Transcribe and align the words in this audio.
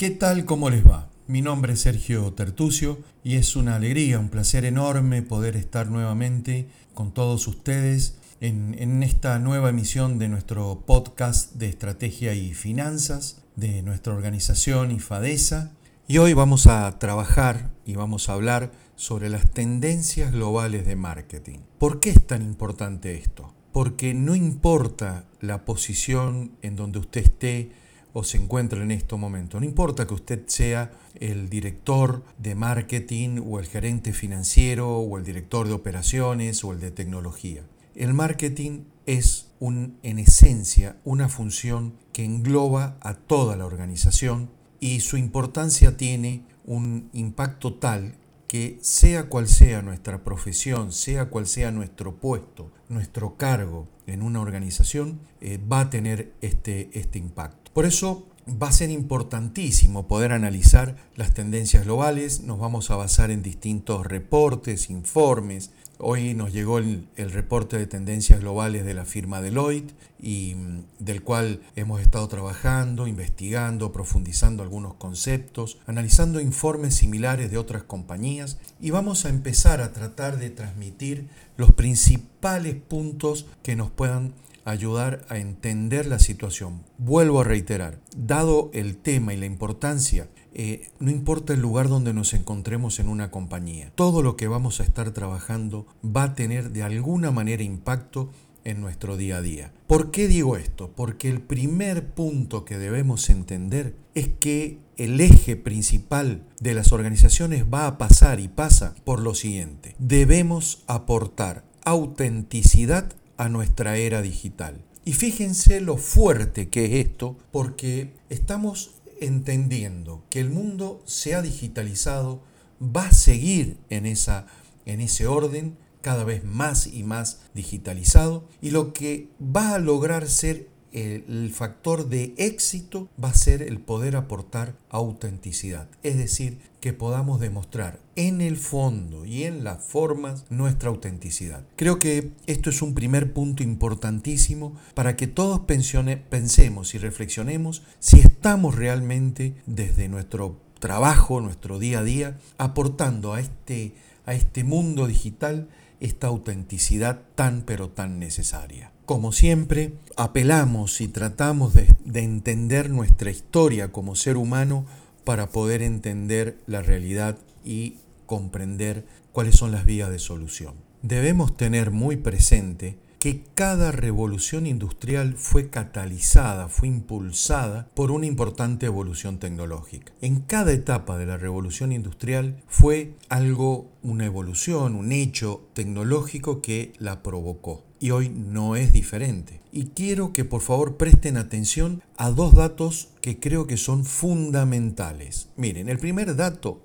¿Qué 0.00 0.08
tal? 0.08 0.46
¿Cómo 0.46 0.70
les 0.70 0.82
va? 0.82 1.10
Mi 1.26 1.42
nombre 1.42 1.74
es 1.74 1.82
Sergio 1.82 2.32
Tertucio 2.32 3.00
y 3.22 3.34
es 3.36 3.54
una 3.54 3.74
alegría, 3.74 4.18
un 4.18 4.30
placer 4.30 4.64
enorme 4.64 5.20
poder 5.20 5.56
estar 5.56 5.90
nuevamente 5.90 6.70
con 6.94 7.12
todos 7.12 7.46
ustedes 7.46 8.16
en, 8.40 8.74
en, 8.78 9.02
esta 9.02 9.38
nueva 9.38 9.68
emisión 9.68 10.18
de 10.18 10.30
nuestro 10.30 10.84
podcast 10.86 11.52
de 11.56 11.68
estrategia 11.68 12.32
y 12.32 12.54
finanzas 12.54 13.42
de 13.56 13.82
nuestra 13.82 14.14
organización 14.14 14.90
IFADESA. 14.90 15.72
Y 16.08 16.16
hoy 16.16 16.32
vamos 16.32 16.66
a 16.66 16.98
trabajar 16.98 17.70
y 17.84 17.94
vamos 17.94 18.30
a 18.30 18.32
hablar 18.32 18.72
sobre 18.96 19.28
las 19.28 19.50
tendencias 19.50 20.32
globales 20.32 20.86
de 20.86 20.96
marketing. 20.96 21.58
¿Por 21.78 22.00
qué 22.00 22.08
es 22.08 22.26
tan 22.26 22.40
importante 22.40 23.18
esto? 23.18 23.52
Porque 23.70 24.14
no 24.14 24.34
importa 24.34 25.26
la 25.42 25.66
posición 25.66 26.52
en 26.62 26.74
donde 26.74 27.00
usted 27.00 27.20
esté 27.20 27.89
o 28.12 28.24
se 28.24 28.38
encuentra 28.38 28.82
en 28.82 28.90
este 28.90 29.16
momento. 29.16 29.58
No 29.60 29.66
importa 29.66 30.06
que 30.06 30.14
usted 30.14 30.46
sea 30.46 30.92
el 31.14 31.48
director 31.48 32.24
de 32.38 32.54
marketing 32.54 33.40
o 33.46 33.58
el 33.58 33.66
gerente 33.66 34.12
financiero 34.12 34.98
o 34.98 35.18
el 35.18 35.24
director 35.24 35.66
de 35.66 35.74
operaciones 35.74 36.64
o 36.64 36.72
el 36.72 36.80
de 36.80 36.90
tecnología. 36.90 37.62
El 37.94 38.14
marketing 38.14 38.84
es 39.06 39.48
un, 39.58 39.98
en 40.02 40.18
esencia 40.18 40.96
una 41.04 41.28
función 41.28 41.94
que 42.12 42.24
engloba 42.24 42.96
a 43.00 43.14
toda 43.14 43.56
la 43.56 43.66
organización 43.66 44.50
y 44.78 45.00
su 45.00 45.16
importancia 45.16 45.96
tiene 45.96 46.44
un 46.64 47.10
impacto 47.12 47.74
tal 47.74 48.14
que 48.50 48.78
sea 48.80 49.28
cual 49.28 49.46
sea 49.46 49.80
nuestra 49.80 50.24
profesión, 50.24 50.92
sea 50.92 51.26
cual 51.26 51.46
sea 51.46 51.70
nuestro 51.70 52.16
puesto, 52.16 52.72
nuestro 52.88 53.36
cargo 53.36 53.86
en 54.08 54.22
una 54.22 54.40
organización, 54.40 55.20
eh, 55.40 55.60
va 55.72 55.82
a 55.82 55.90
tener 55.90 56.32
este, 56.40 56.90
este 56.98 57.20
impacto. 57.20 57.59
Por 57.72 57.86
eso 57.86 58.26
va 58.60 58.68
a 58.68 58.72
ser 58.72 58.90
importantísimo 58.90 60.08
poder 60.08 60.32
analizar 60.32 60.96
las 61.14 61.34
tendencias 61.34 61.84
globales, 61.84 62.40
nos 62.40 62.58
vamos 62.58 62.90
a 62.90 62.96
basar 62.96 63.30
en 63.30 63.42
distintos 63.42 64.06
reportes, 64.06 64.90
informes. 64.90 65.70
Hoy 65.98 66.34
nos 66.34 66.52
llegó 66.52 66.78
el, 66.78 67.06
reporte 67.16 67.78
de 67.78 67.86
tendencias 67.86 68.40
globales 68.40 68.86
de 68.86 68.94
la 68.94 69.04
firma 69.04 69.42
Deloitte 69.42 69.94
y 70.18 70.54
mm, 70.54 70.84
del 70.98 71.22
cual 71.22 71.60
hemos 71.76 72.00
estado 72.00 72.26
trabajando, 72.26 73.06
investigando, 73.06 73.92
profundizando 73.92 74.62
algunos 74.62 74.94
conceptos, 74.94 75.78
analizando 75.86 76.40
informes 76.40 76.96
similares 76.96 77.50
de 77.50 77.58
otras 77.58 77.82
compañías 77.82 78.58
y 78.80 78.90
vamos 78.90 79.26
a 79.26 79.28
empezar 79.28 79.80
a 79.80 79.92
tratar 79.92 80.38
de 80.38 80.50
transmitir 80.50 81.28
los 81.56 81.72
principales 81.72 82.74
puntos 82.76 83.46
que 83.62 83.76
nos 83.76 83.90
puedan 83.90 84.32
ayudar 84.64 85.24
a 85.28 85.38
entender 85.38 86.06
la 86.06 86.18
situación. 86.18 86.82
Vuelvo 86.98 87.40
a 87.40 87.44
reiterar, 87.44 88.00
dado 88.16 88.70
el 88.72 88.96
tema 88.96 89.34
y 89.34 89.36
la 89.36 89.46
importancia, 89.46 90.28
eh, 90.52 90.90
no 90.98 91.10
importa 91.10 91.54
el 91.54 91.60
lugar 91.60 91.88
donde 91.88 92.12
nos 92.12 92.34
encontremos 92.34 92.98
en 92.98 93.08
una 93.08 93.30
compañía, 93.30 93.92
todo 93.94 94.22
lo 94.22 94.36
que 94.36 94.48
vamos 94.48 94.80
a 94.80 94.84
estar 94.84 95.12
trabajando 95.12 95.86
va 96.04 96.24
a 96.24 96.34
tener 96.34 96.70
de 96.70 96.82
alguna 96.82 97.30
manera 97.30 97.62
impacto 97.62 98.30
en 98.64 98.80
nuestro 98.80 99.16
día 99.16 99.38
a 99.38 99.42
día. 99.42 99.72
¿Por 99.86 100.10
qué 100.10 100.28
digo 100.28 100.56
esto? 100.56 100.90
Porque 100.94 101.30
el 101.30 101.40
primer 101.40 102.08
punto 102.14 102.64
que 102.64 102.78
debemos 102.78 103.30
entender 103.30 103.96
es 104.14 104.28
que 104.28 104.78
el 104.96 105.20
eje 105.20 105.56
principal 105.56 106.44
de 106.60 106.74
las 106.74 106.92
organizaciones 106.92 107.64
va 107.72 107.86
a 107.86 107.98
pasar 107.98 108.40
y 108.40 108.48
pasa 108.48 108.94
por 109.04 109.20
lo 109.20 109.34
siguiente. 109.34 109.94
Debemos 109.98 110.84
aportar 110.86 111.64
autenticidad 111.84 113.14
a 113.40 113.48
nuestra 113.48 113.96
era 113.96 114.20
digital. 114.20 114.84
Y 115.06 115.14
fíjense 115.14 115.80
lo 115.80 115.96
fuerte 115.96 116.68
que 116.68 116.84
es 116.84 117.06
esto, 117.06 117.38
porque 117.50 118.12
estamos 118.28 118.90
entendiendo 119.18 120.22
que 120.28 120.40
el 120.40 120.50
mundo 120.50 121.02
se 121.06 121.34
ha 121.34 121.40
digitalizado, 121.40 122.42
va 122.82 123.06
a 123.06 123.12
seguir 123.12 123.78
en, 123.88 124.04
esa, 124.04 124.46
en 124.84 125.00
ese 125.00 125.26
orden, 125.26 125.78
cada 126.02 126.24
vez 126.24 126.44
más 126.44 126.86
y 126.86 127.02
más 127.02 127.40
digitalizado, 127.54 128.46
y 128.60 128.72
lo 128.72 128.92
que 128.92 129.28
va 129.40 129.74
a 129.74 129.78
lograr 129.78 130.28
ser 130.28 130.68
el 130.92 131.50
factor 131.54 132.08
de 132.08 132.34
éxito 132.36 133.08
va 133.22 133.30
a 133.30 133.34
ser 133.34 133.62
el 133.62 133.78
poder 133.78 134.16
aportar 134.16 134.74
autenticidad, 134.90 135.88
es 136.02 136.16
decir, 136.16 136.58
que 136.80 136.92
podamos 136.92 137.40
demostrar 137.40 138.00
en 138.16 138.40
el 138.40 138.56
fondo 138.56 139.24
y 139.24 139.44
en 139.44 139.64
las 139.64 139.84
formas 139.84 140.44
nuestra 140.50 140.88
autenticidad. 140.88 141.64
Creo 141.76 141.98
que 141.98 142.32
esto 142.46 142.70
es 142.70 142.82
un 142.82 142.94
primer 142.94 143.32
punto 143.32 143.62
importantísimo 143.62 144.74
para 144.94 145.14
que 145.16 145.26
todos 145.26 145.60
pensemos 145.60 146.94
y 146.94 146.98
reflexionemos 146.98 147.82
si 147.98 148.20
estamos 148.20 148.74
realmente 148.74 149.54
desde 149.66 150.08
nuestro 150.08 150.58
trabajo, 150.78 151.40
nuestro 151.40 151.78
día 151.78 152.00
a 152.00 152.04
día, 152.04 152.38
aportando 152.58 153.34
a 153.34 153.40
este, 153.40 153.94
a 154.24 154.34
este 154.34 154.64
mundo 154.64 155.06
digital 155.06 155.68
esta 156.00 156.28
autenticidad 156.28 157.20
tan 157.34 157.62
pero 157.62 157.90
tan 157.90 158.18
necesaria. 158.18 158.90
Como 159.10 159.32
siempre, 159.32 159.94
apelamos 160.16 161.00
y 161.00 161.08
tratamos 161.08 161.74
de, 161.74 161.88
entender 162.14 162.90
nuestra 162.90 163.32
historia 163.32 163.90
como 163.90 164.14
ser 164.14 164.36
humano 164.36 164.86
para 165.24 165.48
poder 165.48 165.82
entender 165.82 166.58
la 166.68 166.80
realidad 166.80 167.36
y 167.64 167.96
comprender 168.26 169.04
cuáles 169.32 169.56
son 169.56 169.72
las 169.72 169.84
vías 169.84 170.10
de 170.10 170.20
solución. 170.20 170.74
Debemos 171.02 171.56
tener 171.56 171.90
muy 171.90 172.18
presente 172.18 172.98
que 173.18 173.42
cada 173.56 173.90
revolución 173.90 174.64
industrial 174.64 175.34
fue 175.36 175.70
catalizada, 175.70 176.68
fue 176.68 176.86
impulsada 176.86 177.88
por 177.94 178.12
una 178.12 178.26
importante 178.26 178.86
evolución 178.86 179.40
tecnológica. 179.40 180.12
En 180.20 180.38
cada 180.42 180.70
etapa 180.70 181.18
de 181.18 181.26
la 181.26 181.36
revolución 181.36 181.90
industrial 181.90 182.62
fue 182.68 183.16
algo, 183.28 183.90
una 184.04 184.26
evolución, 184.26 184.94
un 184.94 185.10
hecho 185.10 185.68
tecnológico 185.74 186.62
que 186.62 186.92
la 187.00 187.24
provocó. 187.24 187.89
Y 188.00 188.12
hoy 188.12 188.30
no 188.30 188.76
es 188.76 188.94
diferente. 188.94 189.60
Y 189.72 189.88
quiero 189.88 190.32
que 190.32 190.46
por 190.46 190.62
favor 190.62 190.96
presten 190.96 191.36
atención 191.36 192.02
a 192.16 192.30
dos 192.30 192.54
datos 192.54 193.10
que 193.20 193.38
creo 193.38 193.66
que 193.66 193.76
son 193.76 194.06
fundamentales. 194.06 195.48
Miren, 195.56 195.90
el 195.90 195.98
primer 195.98 196.34
dato 196.34 196.80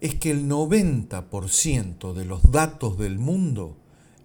es 0.00 0.14
que 0.14 0.30
el 0.30 0.48
90% 0.48 2.14
de 2.14 2.24
los 2.24 2.50
datos 2.50 2.98
del 2.98 3.18
mundo 3.18 3.76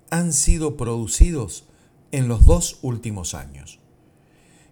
han 0.09 0.33
sido 0.33 0.77
producidos 0.77 1.65
en 2.11 2.27
los 2.27 2.45
dos 2.45 2.79
últimos 2.81 3.33
años. 3.33 3.79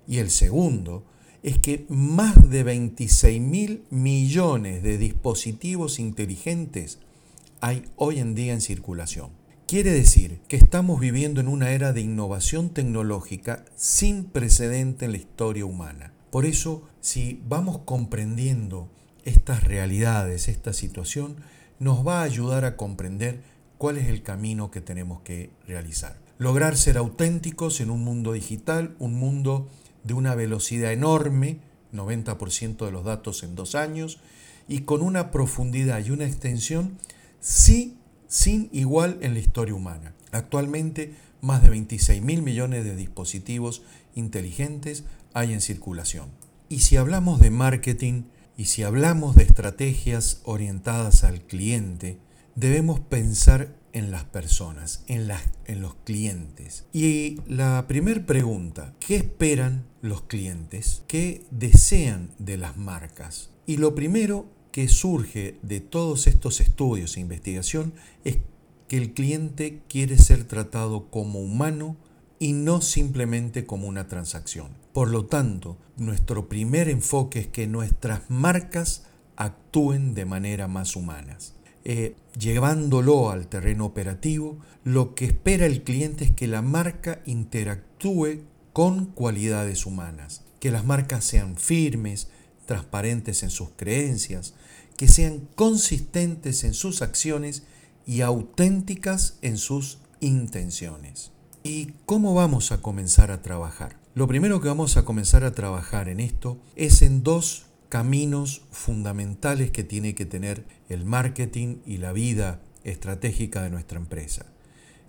Y 0.07 0.19
el 0.19 0.29
segundo 0.29 1.03
es 1.43 1.59
que 1.59 1.85
más 1.89 2.49
de 2.49 2.63
26 2.63 3.41
mil 3.41 3.83
millones 3.89 4.81
de 4.81 4.97
dispositivos 4.97 5.99
inteligentes 5.99 6.99
hay 7.61 7.83
hoy 7.95 8.19
en 8.19 8.33
día 8.33 8.53
en 8.53 8.61
circulación. 8.61 9.29
Quiere 9.67 9.91
decir 9.91 10.39
que 10.47 10.55
estamos 10.55 10.97
viviendo 10.97 11.41
en 11.41 11.49
una 11.49 11.71
era 11.71 11.91
de 11.91 11.99
innovación 11.99 12.69
tecnológica 12.69 13.65
sin 13.75 14.23
precedente 14.23 15.03
en 15.03 15.11
la 15.11 15.17
historia 15.17 15.65
humana. 15.65 16.13
Por 16.31 16.45
eso, 16.45 16.87
si 17.01 17.41
vamos 17.45 17.79
comprendiendo 17.79 18.87
estas 19.25 19.65
realidades, 19.65 20.47
esta 20.47 20.71
situación, 20.71 21.35
nos 21.79 22.07
va 22.07 22.21
a 22.21 22.23
ayudar 22.23 22.63
a 22.63 22.77
comprender 22.77 23.41
cuál 23.77 23.97
es 23.97 24.07
el 24.07 24.23
camino 24.23 24.71
que 24.71 24.79
tenemos 24.79 25.19
que 25.23 25.49
realizar. 25.67 26.17
Lograr 26.37 26.77
ser 26.77 26.97
auténticos 26.97 27.81
en 27.81 27.89
un 27.89 28.05
mundo 28.05 28.31
digital, 28.31 28.95
un 28.99 29.15
mundo 29.15 29.67
de 30.05 30.13
una 30.13 30.33
velocidad 30.33 30.93
enorme, 30.93 31.59
90% 31.91 32.85
de 32.85 32.91
los 32.93 33.03
datos 33.03 33.43
en 33.43 33.55
dos 33.55 33.75
años, 33.75 34.21
y 34.69 34.83
con 34.83 35.01
una 35.01 35.29
profundidad 35.29 36.05
y 36.05 36.11
una 36.11 36.25
extensión 36.25 36.97
sí, 37.41 37.97
sin 38.27 38.69
igual 38.71 39.17
en 39.21 39.33
la 39.33 39.39
historia 39.39 39.75
humana. 39.75 40.13
Actualmente, 40.31 41.15
más 41.41 41.61
de 41.61 41.69
26 41.69 42.21
mil 42.21 42.41
millones 42.41 42.83
de 42.83 42.95
dispositivos 42.95 43.83
inteligentes 44.15 45.03
hay 45.33 45.53
en 45.53 45.61
circulación. 45.61 46.29
Y 46.69 46.79
si 46.79 46.97
hablamos 46.97 47.39
de 47.39 47.51
marketing 47.51 48.23
y 48.57 48.65
si 48.65 48.83
hablamos 48.83 49.35
de 49.35 49.43
estrategias 49.43 50.41
orientadas 50.43 51.23
al 51.23 51.41
cliente, 51.41 52.17
debemos 52.55 52.99
pensar 52.99 53.75
en 53.93 54.11
las 54.11 54.25
personas, 54.25 55.03
en, 55.07 55.29
en 55.65 55.81
los 55.81 55.95
clientes. 56.03 56.85
Y 56.91 57.39
la 57.47 57.85
primera 57.87 58.25
pregunta, 58.25 58.93
¿qué 58.99 59.15
esperan 59.15 59.85
los 60.01 60.23
clientes? 60.23 61.03
¿Qué 61.07 61.45
desean 61.51 62.31
de 62.39 62.57
las 62.57 62.77
marcas? 62.77 63.49
Y 63.65 63.77
lo 63.77 63.95
primero 63.95 64.45
que 64.77 64.87
surge 64.89 65.57
de 65.63 65.79
todos 65.79 66.27
estos 66.27 66.61
estudios 66.61 67.17
e 67.17 67.19
investigación 67.19 67.93
es 68.23 68.37
que 68.87 68.97
el 68.97 69.15
cliente 69.15 69.81
quiere 69.89 70.19
ser 70.19 70.43
tratado 70.43 71.09
como 71.09 71.39
humano 71.39 71.97
y 72.37 72.53
no 72.53 72.81
simplemente 72.81 73.65
como 73.65 73.87
una 73.87 74.07
transacción. 74.07 74.67
Por 74.93 75.09
lo 75.09 75.25
tanto, 75.25 75.79
nuestro 75.95 76.47
primer 76.47 76.89
enfoque 76.89 77.39
es 77.39 77.47
que 77.47 77.65
nuestras 77.65 78.29
marcas 78.29 79.07
actúen 79.35 80.13
de 80.13 80.25
manera 80.25 80.67
más 80.67 80.95
humanas. 80.95 81.55
Eh, 81.83 82.15
llevándolo 82.37 83.31
al 83.31 83.47
terreno 83.47 83.83
operativo, 83.83 84.59
lo 84.83 85.15
que 85.15 85.25
espera 85.25 85.65
el 85.65 85.81
cliente 85.81 86.23
es 86.25 86.31
que 86.33 86.45
la 86.45 86.61
marca 86.61 87.23
interactúe 87.25 88.41
con 88.73 89.07
cualidades 89.07 89.87
humanas, 89.87 90.43
que 90.59 90.69
las 90.69 90.85
marcas 90.85 91.25
sean 91.25 91.57
firmes, 91.57 92.27
transparentes 92.67 93.41
en 93.41 93.49
sus 93.49 93.69
creencias, 93.75 94.53
que 94.97 95.07
sean 95.07 95.47
consistentes 95.55 96.63
en 96.63 96.73
sus 96.73 97.01
acciones 97.01 97.63
y 98.05 98.21
auténticas 98.21 99.37
en 99.41 99.57
sus 99.57 99.99
intenciones. 100.19 101.31
¿Y 101.63 101.93
cómo 102.05 102.33
vamos 102.33 102.71
a 102.71 102.81
comenzar 102.81 103.31
a 103.31 103.41
trabajar? 103.41 103.97
Lo 104.15 104.27
primero 104.27 104.59
que 104.59 104.67
vamos 104.67 104.97
a 104.97 105.05
comenzar 105.05 105.43
a 105.43 105.51
trabajar 105.51 106.09
en 106.09 106.19
esto 106.19 106.57
es 106.75 107.01
en 107.01 107.23
dos 107.23 107.67
caminos 107.89 108.63
fundamentales 108.71 109.71
que 109.71 109.83
tiene 109.83 110.15
que 110.15 110.25
tener 110.25 110.65
el 110.89 111.05
marketing 111.05 111.77
y 111.85 111.97
la 111.97 112.11
vida 112.13 112.59
estratégica 112.83 113.61
de 113.61 113.69
nuestra 113.69 113.99
empresa. 113.99 114.45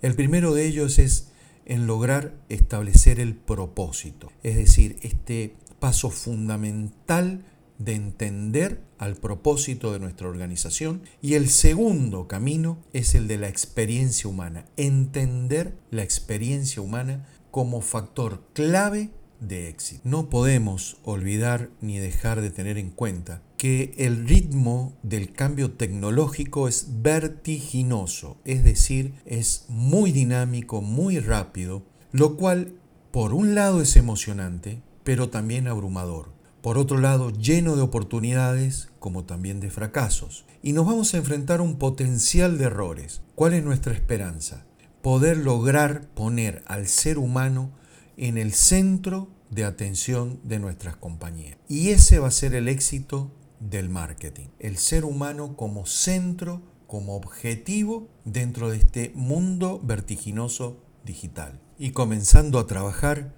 El 0.01 0.15
primero 0.15 0.53
de 0.53 0.67
ellos 0.67 0.99
es 0.99 1.29
en 1.65 1.87
lograr 1.87 2.33
establecer 2.49 3.19
el 3.19 3.35
propósito, 3.35 4.31
es 4.43 4.55
decir, 4.55 4.97
este 5.01 5.55
paso 5.79 6.09
fundamental 6.09 7.43
de 7.79 7.95
entender 7.95 8.83
al 8.99 9.15
propósito 9.15 9.91
de 9.91 9.99
nuestra 9.99 10.27
organización. 10.27 11.01
Y 11.21 11.33
el 11.33 11.49
segundo 11.49 12.27
camino 12.27 12.77
es 12.93 13.15
el 13.15 13.27
de 13.27 13.39
la 13.39 13.47
experiencia 13.49 14.29
humana, 14.29 14.65
entender 14.77 15.73
la 15.89 16.03
experiencia 16.03 16.81
humana 16.81 17.27
como 17.49 17.81
factor 17.81 18.43
clave 18.53 19.09
de 19.39 19.69
éxito. 19.69 20.01
No 20.03 20.29
podemos 20.29 20.97
olvidar 21.03 21.69
ni 21.81 21.97
dejar 21.97 22.41
de 22.41 22.51
tener 22.51 22.77
en 22.77 22.91
cuenta 22.91 23.41
que 23.57 23.93
el 23.97 24.27
ritmo 24.27 24.93
del 25.01 25.31
cambio 25.31 25.71
tecnológico 25.71 26.67
es 26.67 27.01
vertiginoso, 27.01 28.37
es 28.45 28.63
decir, 28.63 29.13
es 29.25 29.65
muy 29.69 30.11
dinámico, 30.11 30.81
muy 30.81 31.19
rápido, 31.19 31.83
lo 32.11 32.35
cual 32.35 32.73
por 33.11 33.33
un 33.33 33.55
lado 33.55 33.81
es 33.81 33.95
emocionante, 33.95 34.81
pero 35.03 35.29
también 35.29 35.67
abrumador. 35.67 36.38
Por 36.61 36.77
otro 36.77 36.97
lado, 36.97 37.31
lleno 37.31 37.77
de 37.77 37.81
oportunidades 37.81 38.89
como 38.99 39.23
también 39.23 39.61
de 39.61 39.71
fracasos. 39.71 40.45
Y 40.61 40.73
nos 40.73 40.85
vamos 40.85 41.13
a 41.13 41.17
enfrentar 41.17 41.61
a 41.61 41.63
un 41.63 41.77
potencial 41.77 42.57
de 42.57 42.65
errores. 42.65 43.21
¿Cuál 43.35 43.53
es 43.53 43.63
nuestra 43.63 43.93
esperanza? 43.93 44.65
Poder 45.01 45.37
lograr 45.37 46.09
poner 46.09 46.63
al 46.67 46.87
ser 46.87 47.17
humano 47.17 47.71
en 48.17 48.37
el 48.37 48.53
centro 48.53 49.29
de 49.49 49.63
atención 49.63 50.41
de 50.43 50.59
nuestras 50.59 50.97
compañías. 50.97 51.57
Y 51.69 51.89
ese 51.89 52.19
va 52.19 52.27
a 52.27 52.31
ser 52.31 52.53
el 52.53 52.67
éxito 52.67 53.31
del 53.61 53.87
marketing. 53.87 54.47
El 54.59 54.77
ser 54.77 55.05
humano 55.05 55.55
como 55.55 55.85
centro, 55.85 56.61
como 56.87 57.15
objetivo 57.15 58.09
dentro 58.25 58.69
de 58.69 58.77
este 58.77 59.13
mundo 59.15 59.79
vertiginoso 59.81 60.83
digital. 61.05 61.61
Y 61.77 61.91
comenzando 61.91 62.59
a 62.59 62.67
trabajar, 62.67 63.33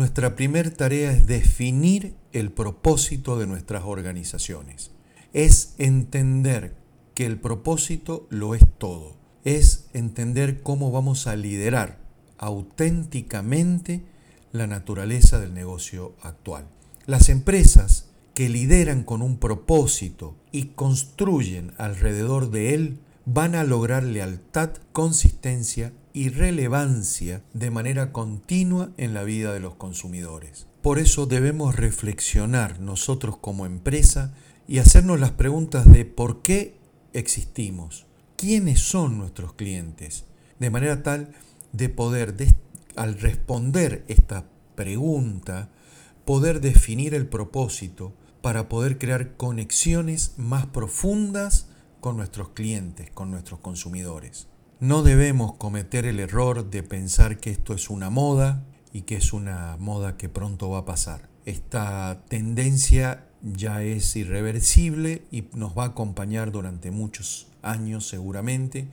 nuestra 0.00 0.34
primera 0.34 0.70
tarea 0.70 1.12
es 1.12 1.26
definir 1.26 2.14
el 2.32 2.50
propósito 2.50 3.38
de 3.38 3.46
nuestras 3.46 3.82
organizaciones. 3.84 4.92
Es 5.34 5.74
entender 5.76 6.74
que 7.12 7.26
el 7.26 7.38
propósito 7.38 8.26
lo 8.30 8.54
es 8.54 8.62
todo. 8.78 9.18
Es 9.44 9.90
entender 9.92 10.62
cómo 10.62 10.90
vamos 10.90 11.26
a 11.26 11.36
liderar 11.36 11.98
auténticamente 12.38 14.00
la 14.52 14.66
naturaleza 14.66 15.38
del 15.38 15.52
negocio 15.52 16.14
actual. 16.22 16.64
Las 17.04 17.28
empresas 17.28 18.06
que 18.32 18.48
lideran 18.48 19.02
con 19.02 19.20
un 19.20 19.36
propósito 19.36 20.34
y 20.50 20.68
construyen 20.68 21.74
alrededor 21.76 22.50
de 22.50 22.72
él 22.72 23.00
van 23.26 23.54
a 23.54 23.64
lograr 23.64 24.02
lealtad, 24.02 24.70
consistencia 24.92 25.92
y 26.12 26.28
relevancia 26.28 27.42
de 27.52 27.70
manera 27.70 28.12
continua 28.12 28.90
en 28.96 29.14
la 29.14 29.22
vida 29.22 29.52
de 29.52 29.60
los 29.60 29.74
consumidores. 29.76 30.66
Por 30.82 30.98
eso 30.98 31.26
debemos 31.26 31.76
reflexionar 31.76 32.80
nosotros 32.80 33.36
como 33.36 33.66
empresa 33.66 34.34
y 34.66 34.78
hacernos 34.78 35.20
las 35.20 35.32
preguntas 35.32 35.90
de 35.90 36.04
por 36.04 36.42
qué 36.42 36.78
existimos, 37.12 38.06
quiénes 38.36 38.80
son 38.80 39.18
nuestros 39.18 39.52
clientes, 39.54 40.24
de 40.58 40.70
manera 40.70 41.02
tal 41.02 41.32
de 41.72 41.88
poder, 41.88 42.34
al 42.96 43.18
responder 43.18 44.04
esta 44.08 44.46
pregunta, 44.74 45.70
poder 46.24 46.60
definir 46.60 47.14
el 47.14 47.26
propósito 47.26 48.14
para 48.42 48.68
poder 48.68 48.98
crear 48.98 49.36
conexiones 49.36 50.34
más 50.36 50.66
profundas 50.66 51.68
con 52.00 52.16
nuestros 52.16 52.50
clientes, 52.50 53.10
con 53.10 53.30
nuestros 53.30 53.60
consumidores. 53.60 54.49
No 54.80 55.02
debemos 55.02 55.56
cometer 55.56 56.06
el 56.06 56.20
error 56.20 56.70
de 56.70 56.82
pensar 56.82 57.38
que 57.38 57.50
esto 57.50 57.74
es 57.74 57.90
una 57.90 58.08
moda 58.08 58.64
y 58.94 59.02
que 59.02 59.16
es 59.16 59.34
una 59.34 59.76
moda 59.78 60.16
que 60.16 60.30
pronto 60.30 60.70
va 60.70 60.78
a 60.78 60.84
pasar. 60.86 61.28
Esta 61.44 62.22
tendencia 62.28 63.26
ya 63.42 63.82
es 63.82 64.16
irreversible 64.16 65.22
y 65.30 65.44
nos 65.52 65.76
va 65.76 65.84
a 65.84 65.88
acompañar 65.88 66.50
durante 66.50 66.90
muchos 66.90 67.46
años 67.60 68.08
seguramente 68.08 68.88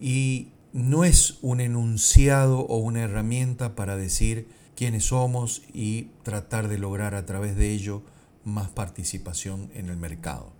y 0.00 0.50
no 0.72 1.02
es 1.02 1.38
un 1.42 1.60
enunciado 1.60 2.60
o 2.60 2.76
una 2.76 3.00
herramienta 3.00 3.74
para 3.74 3.96
decir 3.96 4.46
quiénes 4.76 5.06
somos 5.06 5.62
y 5.74 6.10
tratar 6.22 6.68
de 6.68 6.78
lograr 6.78 7.16
a 7.16 7.26
través 7.26 7.56
de 7.56 7.72
ello 7.72 8.02
más 8.44 8.70
participación 8.70 9.70
en 9.74 9.88
el 9.88 9.96
mercado 9.96 10.52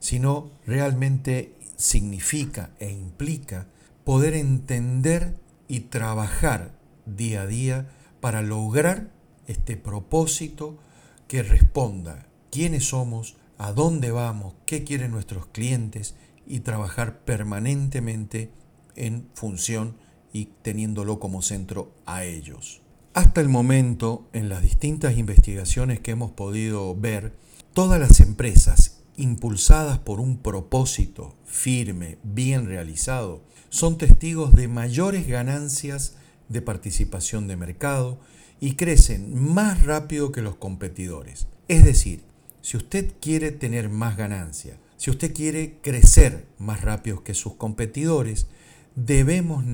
sino 0.00 0.50
realmente 0.66 1.54
significa 1.76 2.70
e 2.78 2.90
implica 2.90 3.66
poder 4.06 4.34
entender 4.34 5.34
y 5.66 5.80
trabajar 5.80 6.78
día 7.06 7.42
a 7.42 7.46
día 7.48 7.88
para 8.20 8.40
lograr 8.40 9.10
este 9.48 9.76
propósito 9.76 10.78
que 11.26 11.42
responda 11.42 12.28
quiénes 12.52 12.84
somos, 12.84 13.34
a 13.58 13.72
dónde 13.72 14.12
vamos, 14.12 14.54
qué 14.64 14.84
quieren 14.84 15.10
nuestros 15.10 15.46
clientes 15.46 16.14
y 16.46 16.60
trabajar 16.60 17.24
permanentemente 17.24 18.52
en 18.94 19.28
función 19.34 19.96
y 20.32 20.50
teniéndolo 20.62 21.18
como 21.18 21.42
centro 21.42 21.92
a 22.06 22.22
ellos. 22.22 22.82
Hasta 23.12 23.40
el 23.40 23.48
momento, 23.48 24.28
en 24.32 24.48
las 24.48 24.62
distintas 24.62 25.18
investigaciones 25.18 25.98
que 25.98 26.12
hemos 26.12 26.30
podido 26.30 26.94
ver, 26.94 27.34
todas 27.72 27.98
las 27.98 28.20
empresas 28.20 28.95
impulsadas 29.16 29.98
por 29.98 30.20
un 30.20 30.38
propósito 30.38 31.34
firme, 31.44 32.18
bien 32.22 32.66
realizado, 32.66 33.42
son 33.68 33.98
testigos 33.98 34.54
de 34.54 34.68
mayores 34.68 35.26
ganancias 35.26 36.16
de 36.48 36.62
participación 36.62 37.48
de 37.48 37.56
mercado 37.56 38.18
y 38.60 38.76
crecen 38.76 39.34
más 39.34 39.84
rápido 39.84 40.32
que 40.32 40.42
los 40.42 40.56
competidores. 40.56 41.46
Es 41.68 41.84
decir, 41.84 42.22
si 42.62 42.76
usted 42.76 43.12
quiere 43.20 43.52
tener 43.52 43.88
más 43.88 44.16
ganancia, 44.16 44.78
si 44.96 45.10
usted 45.10 45.34
quiere 45.34 45.78
crecer 45.82 46.46
más 46.58 46.80
rápido 46.80 47.22
que 47.22 47.34
sus 47.34 47.54
competidores, 47.54 48.46
debemos 48.94 49.64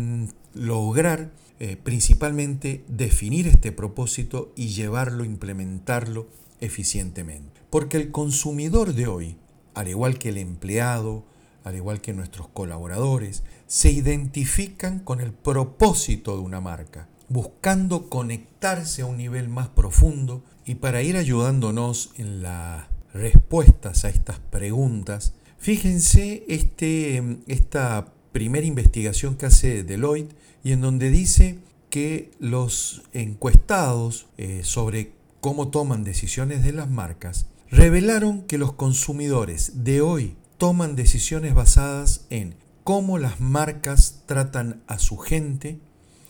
lograr 0.54 1.32
eh, 1.60 1.76
principalmente 1.76 2.84
definir 2.88 3.46
este 3.46 3.70
propósito 3.70 4.52
y 4.56 4.68
llevarlo, 4.68 5.24
implementarlo 5.24 6.26
eficientemente. 6.62 7.60
Porque 7.68 7.98
el 7.98 8.10
consumidor 8.10 8.94
de 8.94 9.06
hoy, 9.06 9.36
al 9.74 9.88
igual 9.88 10.18
que 10.18 10.30
el 10.30 10.38
empleado, 10.38 11.24
al 11.64 11.76
igual 11.76 12.00
que 12.00 12.14
nuestros 12.14 12.48
colaboradores, 12.48 13.42
se 13.66 13.90
identifican 13.90 15.00
con 15.00 15.20
el 15.20 15.32
propósito 15.32 16.36
de 16.36 16.42
una 16.42 16.60
marca, 16.60 17.08
buscando 17.28 18.08
conectarse 18.08 19.02
a 19.02 19.06
un 19.06 19.16
nivel 19.16 19.48
más 19.48 19.68
profundo 19.68 20.42
y 20.64 20.76
para 20.76 21.02
ir 21.02 21.16
ayudándonos 21.16 22.12
en 22.16 22.42
las 22.42 22.86
respuestas 23.12 24.04
a 24.04 24.08
estas 24.08 24.38
preguntas, 24.38 25.34
fíjense 25.58 26.44
este, 26.48 27.38
esta 27.46 28.12
primera 28.32 28.66
investigación 28.66 29.36
que 29.36 29.46
hace 29.46 29.82
Deloitte 29.82 30.34
y 30.64 30.72
en 30.72 30.80
donde 30.80 31.10
dice 31.10 31.58
que 31.90 32.30
los 32.38 33.02
encuestados 33.12 34.26
eh, 34.38 34.62
sobre 34.64 35.12
cómo 35.42 35.70
toman 35.70 36.04
decisiones 36.04 36.62
de 36.62 36.72
las 36.72 36.88
marcas, 36.88 37.46
revelaron 37.68 38.42
que 38.42 38.58
los 38.58 38.74
consumidores 38.74 39.82
de 39.82 40.00
hoy 40.00 40.36
toman 40.56 40.94
decisiones 40.94 41.52
basadas 41.52 42.26
en 42.30 42.54
cómo 42.84 43.18
las 43.18 43.40
marcas 43.40 44.22
tratan 44.26 44.84
a 44.86 45.00
su 45.00 45.18
gente, 45.18 45.80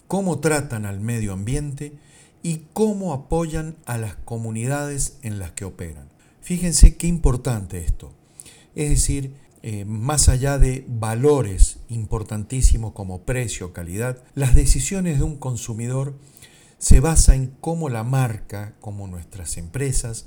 cómo 0.09 0.41
tratan 0.41 0.87
al 0.87 1.01
medio 1.01 1.35
ambiente 1.35 1.93
y 2.43 2.63
cómo 2.73 3.13
apoyan 3.13 3.77
a 3.85 3.99
las 3.99 4.15
comunidades 4.17 5.19
en 5.21 5.39
las 5.39 5.53
que 5.53 5.67
operan. 5.67 6.09
Fíjense 6.41 6.97
qué 6.97 7.07
importante 7.07 7.85
esto. 7.85 8.15
Es 8.75 8.89
decir, 8.89 9.35
eh, 9.63 9.85
más 9.85 10.31
allá 10.31 10.57
de 10.57 10.87
valores 10.89 11.81
importantísimos 11.91 12.95
como 12.95 13.25
precio, 13.25 13.75
calidad, 13.75 14.25
las 14.35 14.55
decisiones 14.55 15.19
de 15.19 15.25
un 15.25 15.37
consumidor 15.37 16.15
se 16.83 16.99
basa 16.99 17.37
en 17.37 17.47
cómo 17.61 17.89
la 17.89 18.03
marca, 18.03 18.75
como 18.81 19.07
nuestras 19.07 19.57
empresas, 19.57 20.27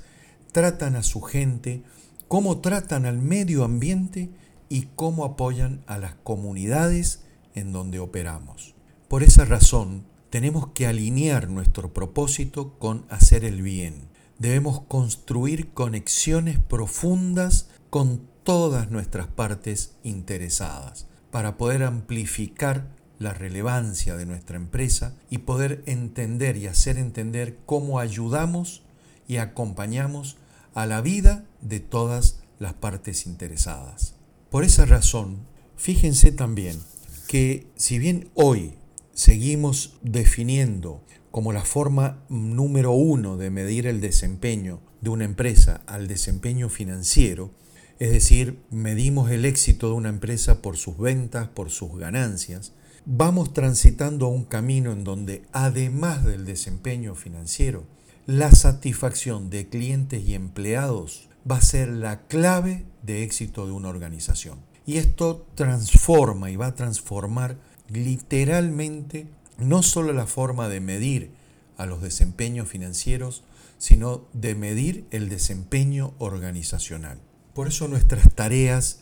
tratan 0.52 0.96
a 0.96 1.02
su 1.02 1.20
gente, 1.20 1.82
cómo 2.28 2.62
tratan 2.62 3.04
al 3.04 3.18
medio 3.18 3.62
ambiente 3.62 4.30
y 4.70 4.88
cómo 4.96 5.26
apoyan 5.26 5.84
a 5.86 5.98
las 5.98 6.14
comunidades 6.14 7.24
en 7.54 7.72
donde 7.72 7.98
operamos. 7.98 8.74
Por 9.06 9.22
esa 9.22 9.44
razón, 9.44 10.06
tenemos 10.30 10.68
que 10.68 10.86
alinear 10.86 11.50
nuestro 11.50 11.92
propósito 11.92 12.78
con 12.78 13.04
hacer 13.10 13.44
el 13.44 13.60
bien, 13.60 14.08
debemos 14.38 14.80
construir 14.80 15.74
conexiones 15.74 16.58
profundas 16.58 17.68
con 17.90 18.22
todas 18.44 18.90
nuestras 18.90 19.26
partes 19.26 19.96
interesadas 20.02 21.06
para 21.30 21.58
poder 21.58 21.82
amplificar 21.82 22.95
la 23.18 23.32
relevancia 23.32 24.16
de 24.16 24.26
nuestra 24.26 24.56
empresa 24.56 25.14
y 25.30 25.38
poder 25.38 25.82
entender 25.86 26.56
y 26.56 26.66
hacer 26.66 26.98
entender 26.98 27.58
cómo 27.66 27.98
ayudamos 27.98 28.82
y 29.26 29.38
acompañamos 29.38 30.36
a 30.74 30.86
la 30.86 31.00
vida 31.00 31.44
de 31.62 31.80
todas 31.80 32.40
las 32.58 32.74
partes 32.74 33.26
interesadas. 33.26 34.14
Por 34.50 34.64
esa 34.64 34.86
razón, 34.86 35.38
fíjense 35.76 36.32
también 36.32 36.78
que 37.26 37.66
si 37.76 37.98
bien 37.98 38.30
hoy 38.34 38.74
seguimos 39.12 39.96
definiendo 40.02 41.02
como 41.30 41.52
la 41.52 41.64
forma 41.64 42.22
número 42.28 42.92
uno 42.92 43.36
de 43.36 43.50
medir 43.50 43.86
el 43.86 44.00
desempeño 44.00 44.80
de 45.00 45.10
una 45.10 45.24
empresa 45.24 45.82
al 45.86 46.08
desempeño 46.08 46.68
financiero, 46.68 47.50
es 47.98 48.10
decir, 48.10 48.58
medimos 48.70 49.30
el 49.30 49.44
éxito 49.44 49.88
de 49.88 49.94
una 49.94 50.08
empresa 50.10 50.60
por 50.60 50.76
sus 50.76 50.98
ventas, 50.98 51.48
por 51.48 51.70
sus 51.70 51.96
ganancias, 51.98 52.72
vamos 53.06 53.52
transitando 53.52 54.26
un 54.26 54.44
camino 54.44 54.92
en 54.92 55.04
donde, 55.04 55.44
además 55.52 56.24
del 56.24 56.44
desempeño 56.44 57.14
financiero, 57.14 57.84
la 58.26 58.50
satisfacción 58.50 59.48
de 59.48 59.68
clientes 59.68 60.24
y 60.26 60.34
empleados 60.34 61.28
va 61.48 61.58
a 61.58 61.62
ser 61.62 61.88
la 61.88 62.26
clave 62.26 62.84
de 63.02 63.22
éxito 63.22 63.64
de 63.66 63.72
una 63.72 63.88
organización. 63.88 64.58
Y 64.84 64.96
esto 64.96 65.46
transforma 65.54 66.50
y 66.50 66.56
va 66.56 66.66
a 66.66 66.74
transformar 66.74 67.56
literalmente 67.88 69.28
no 69.56 69.84
solo 69.84 70.12
la 70.12 70.26
forma 70.26 70.68
de 70.68 70.80
medir 70.80 71.30
a 71.78 71.86
los 71.86 72.02
desempeños 72.02 72.68
financieros, 72.68 73.44
sino 73.78 74.24
de 74.32 74.56
medir 74.56 75.06
el 75.12 75.28
desempeño 75.28 76.14
organizacional. 76.18 77.20
Por 77.54 77.68
eso 77.68 77.86
nuestras 77.86 78.34
tareas 78.34 79.00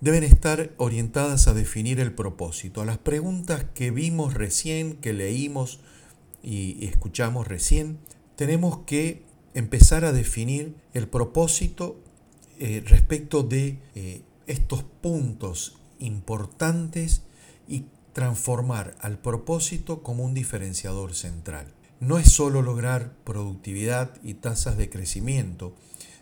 deben 0.00 0.24
estar 0.24 0.70
orientadas 0.76 1.46
a 1.48 1.54
definir 1.54 2.00
el 2.00 2.12
propósito, 2.12 2.80
a 2.80 2.86
las 2.86 2.98
preguntas 2.98 3.66
que 3.74 3.90
vimos 3.90 4.34
recién, 4.34 4.96
que 4.96 5.12
leímos 5.12 5.80
y 6.42 6.86
escuchamos 6.86 7.46
recién, 7.46 7.98
tenemos 8.36 8.78
que 8.86 9.22
empezar 9.54 10.04
a 10.04 10.12
definir 10.12 10.74
el 10.94 11.08
propósito 11.08 12.00
eh, 12.58 12.82
respecto 12.86 13.42
de 13.42 13.78
eh, 13.94 14.22
estos 14.46 14.82
puntos 14.82 15.78
importantes 15.98 17.22
y 17.68 17.84
transformar 18.12 18.96
al 19.00 19.18
propósito 19.18 20.02
como 20.02 20.24
un 20.24 20.34
diferenciador 20.34 21.14
central. 21.14 21.72
No 22.00 22.18
es 22.18 22.32
solo 22.32 22.62
lograr 22.62 23.12
productividad 23.24 24.14
y 24.22 24.34
tasas 24.34 24.78
de 24.78 24.88
crecimiento, 24.88 25.74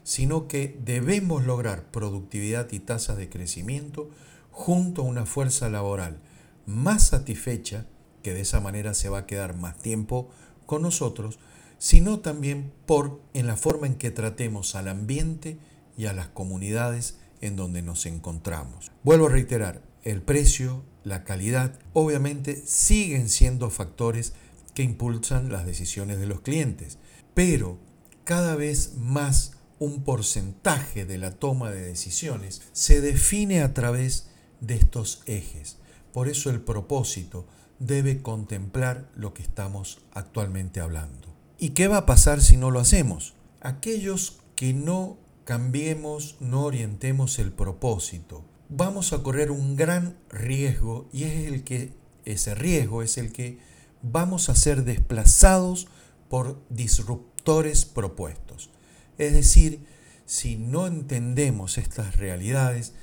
sino 0.09 0.49
que 0.49 0.75
debemos 0.83 1.45
lograr 1.45 1.91
productividad 1.91 2.73
y 2.73 2.81
tasas 2.81 3.19
de 3.19 3.29
crecimiento 3.29 4.09
junto 4.51 5.03
a 5.03 5.05
una 5.05 5.27
fuerza 5.27 5.69
laboral 5.69 6.23
más 6.65 7.09
satisfecha, 7.09 7.85
que 8.23 8.33
de 8.33 8.41
esa 8.41 8.59
manera 8.59 8.95
se 8.95 9.11
va 9.11 9.19
a 9.19 9.27
quedar 9.27 9.55
más 9.55 9.77
tiempo 9.77 10.31
con 10.65 10.81
nosotros, 10.81 11.39
sino 11.77 12.21
también 12.21 12.73
por 12.87 13.21
en 13.35 13.47
la 13.47 13.59
forma 13.59 13.87
en 13.87 13.97
que 13.97 14.11
tratemos 14.11 14.77
al 14.77 14.89
ambiente 14.89 15.59
y 15.95 16.07
a 16.07 16.15
las 16.15 16.29
comunidades 16.29 17.19
en 17.43 17.57
donde 17.57 17.83
nos 17.83 18.07
encontramos. 18.07 18.91
Vuelvo 19.03 19.27
a 19.27 19.33
reiterar, 19.33 19.83
el 20.05 20.23
precio, 20.23 20.87
la 21.05 21.23
calidad, 21.25 21.79
obviamente 21.93 22.63
siguen 22.65 23.29
siendo 23.29 23.69
factores 23.69 24.33
que 24.73 24.85
impulsan 24.85 25.53
las 25.53 25.67
decisiones 25.67 26.19
de 26.19 26.27
los 26.29 26.41
clientes, 26.41 26.97
pero 27.35 27.79
cada 28.25 28.57
vez 28.57 28.95
más 28.97 29.58
un 29.79 30.03
porcentaje 30.03 31.05
de 31.05 31.19
la 31.19 31.33
toma 31.33 31.71
de 31.71 31.83
decisiones 31.83 32.63
se 32.73 33.01
define 33.01 33.63
a 33.63 33.75
través 33.75 34.29
de 34.61 34.75
estos 34.75 35.23
ejes. 35.27 35.79
Por 36.13 36.29
eso 36.29 36.51
el 36.51 36.61
propósito 36.61 37.47
debe 37.79 38.23
contemplar 38.23 39.09
lo 39.15 39.35
que 39.35 39.43
estamos 39.43 40.01
actualmente 40.13 40.81
hablando. 40.81 41.29
¿Y 41.59 41.71
qué 41.71 41.89
va 41.89 41.99
a 41.99 42.07
pasar 42.07 42.41
si 42.41 42.57
no 42.57 42.71
lo 42.71 42.81
hacemos? 42.81 43.35
Aquellos 43.61 44.41
que 44.57 44.73
no 44.75 45.19
cambiemos, 45.45 46.37
no 46.41 46.65
orientemos 46.65 47.39
el 47.39 47.53
propósito, 47.53 48.45
vamos 48.69 49.13
a 49.13 49.23
correr 49.23 49.51
un 49.51 49.77
gran 49.77 50.17
riesgo 50.29 51.09
y 51.13 51.25
es 51.25 51.49
el 51.49 51.65
que 51.65 51.93
ese 52.25 52.55
riesgo 52.55 53.03
es 53.03 53.17
el 53.19 53.33
que 53.33 53.59
vamos 54.03 54.49
a 54.49 54.55
ser 54.55 54.85
desplazados 54.85 55.89
por 56.29 56.61
disruptores 56.69 57.85
propuestos. 57.85 58.71
Es 59.19 59.33
decir, 59.33 59.85
si 60.27 60.57
no 60.57 60.87
entendemos 60.87 61.77
estas 61.79 62.17
realidades, 62.17 62.95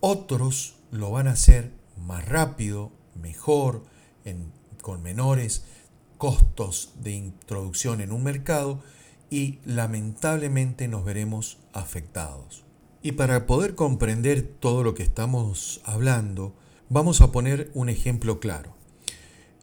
otros 0.00 0.76
lo 0.90 1.10
van 1.10 1.28
a 1.28 1.32
hacer 1.32 1.72
más 1.96 2.26
rápido, 2.26 2.92
mejor, 3.14 3.84
con 4.80 5.02
menores 5.02 5.64
costos 6.18 6.92
de 7.02 7.12
introducción 7.12 8.00
en 8.00 8.12
un 8.12 8.22
mercado 8.22 8.80
y 9.30 9.58
lamentablemente 9.64 10.88
nos 10.88 11.04
veremos 11.04 11.58
afectados. 11.72 12.64
Y 13.02 13.12
para 13.12 13.46
poder 13.46 13.74
comprender 13.74 14.42
todo 14.42 14.82
lo 14.82 14.94
que 14.94 15.02
estamos 15.02 15.80
hablando, 15.84 16.54
vamos 16.88 17.20
a 17.20 17.32
poner 17.32 17.70
un 17.74 17.88
ejemplo 17.88 18.40
claro. 18.40 18.74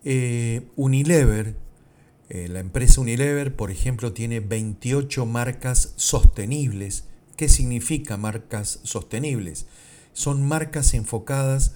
Eh, 0.03 0.67
Unilever 0.75 1.55
eh, 2.29 2.47
la 2.47 2.59
empresa 2.59 3.01
Unilever, 3.01 3.55
por 3.55 3.71
ejemplo, 3.71 4.13
tiene 4.13 4.39
28 4.39 5.25
marcas 5.25 5.93
sostenibles. 5.95 7.05
¿Qué 7.35 7.49
significa 7.49 8.17
marcas 8.17 8.79
sostenibles? 8.83 9.65
Son 10.13 10.47
marcas 10.47 10.93
enfocadas 10.93 11.73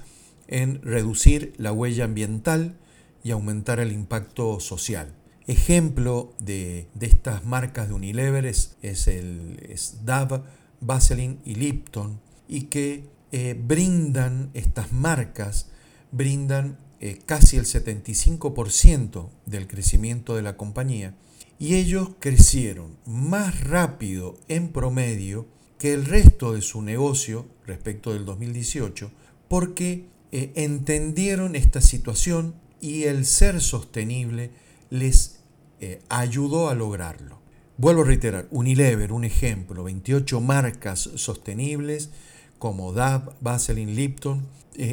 en 0.48 0.82
reducir 0.82 1.54
la 1.58 1.72
huella 1.72 2.06
ambiental 2.06 2.77
y 3.24 3.32
aumentar 3.32 3.80
el 3.80 3.92
impacto 3.92 4.60
social. 4.60 5.13
Ejemplo 5.48 6.34
de, 6.39 6.88
estas 7.00 7.46
marcas 7.46 7.88
de 7.89 7.94
Unilever 7.94 8.46
es, 8.46 8.77
el 8.82 9.66
es 9.68 10.06
Dove, 10.06 10.42
Vaseline 10.82 11.39
y 11.44 11.56
Lipton 11.56 12.20
y 12.48 12.63
que 12.63 13.10
eh, 13.32 13.60
brindan 13.60 14.50
estas 14.54 14.92
marcas, 14.92 15.70
brindan 16.12 16.77
eh, 17.00 17.20
casi 17.27 17.58
el 17.58 17.66
75% 17.66 19.30
del 19.46 19.68
crecimiento 19.68 20.36
de 20.36 20.42
la 20.42 20.58
compañía 20.58 21.13
y 21.60 21.75
ellos 21.75 22.10
crecieron 22.20 22.98
más 23.06 23.62
rápido 23.62 24.36
en 24.48 24.70
promedio 24.70 25.46
que 25.77 25.94
el 25.94 26.06
resto 26.06 26.54
de 26.54 26.63
su 26.63 26.82
negocio 26.82 27.46
respecto 27.68 28.13
del 28.13 28.25
2018 28.25 29.12
porque 29.48 30.06
eh, 30.32 30.51
entendieron 30.56 31.56
esta 31.56 31.82
situación 31.82 32.56
y 32.82 33.04
el 33.04 33.27
ser 33.27 33.62
sostenible 33.62 34.50
les 34.89 35.42
eh, 35.80 36.01
ayudó 36.10 36.68
a 36.68 36.74
lograrlo. 36.74 37.38
Vuelvo 37.77 38.01
a 38.01 38.06
reiterar, 38.06 38.48
Unilever, 38.50 39.13
un 39.13 39.24
ejemplo, 39.24 39.84
28 39.84 40.42
marcas 40.42 41.12
sostenibles 41.13 42.10
como 42.58 42.92
DAB, 42.92 43.36
Vaseline, 43.39 43.94
Lipton, 43.94 44.48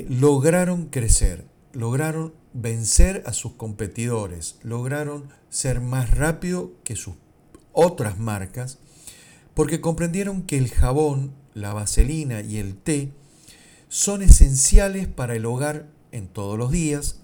lograron 0.08 0.86
crecer 0.86 1.46
lograron 1.74 2.32
vencer 2.52 3.22
a 3.26 3.32
sus 3.32 3.52
competidores, 3.52 4.58
lograron 4.62 5.28
ser 5.50 5.80
más 5.80 6.10
rápido 6.10 6.72
que 6.84 6.96
sus 6.96 7.14
otras 7.72 8.18
marcas, 8.18 8.78
porque 9.54 9.80
comprendieron 9.80 10.42
que 10.42 10.56
el 10.56 10.70
jabón, 10.70 11.32
la 11.52 11.74
vaselina 11.74 12.40
y 12.40 12.56
el 12.56 12.76
té 12.76 13.12
son 13.88 14.22
esenciales 14.22 15.06
para 15.06 15.36
el 15.36 15.46
hogar 15.46 15.88
en 16.12 16.28
todos 16.28 16.58
los 16.58 16.70
días 16.70 17.20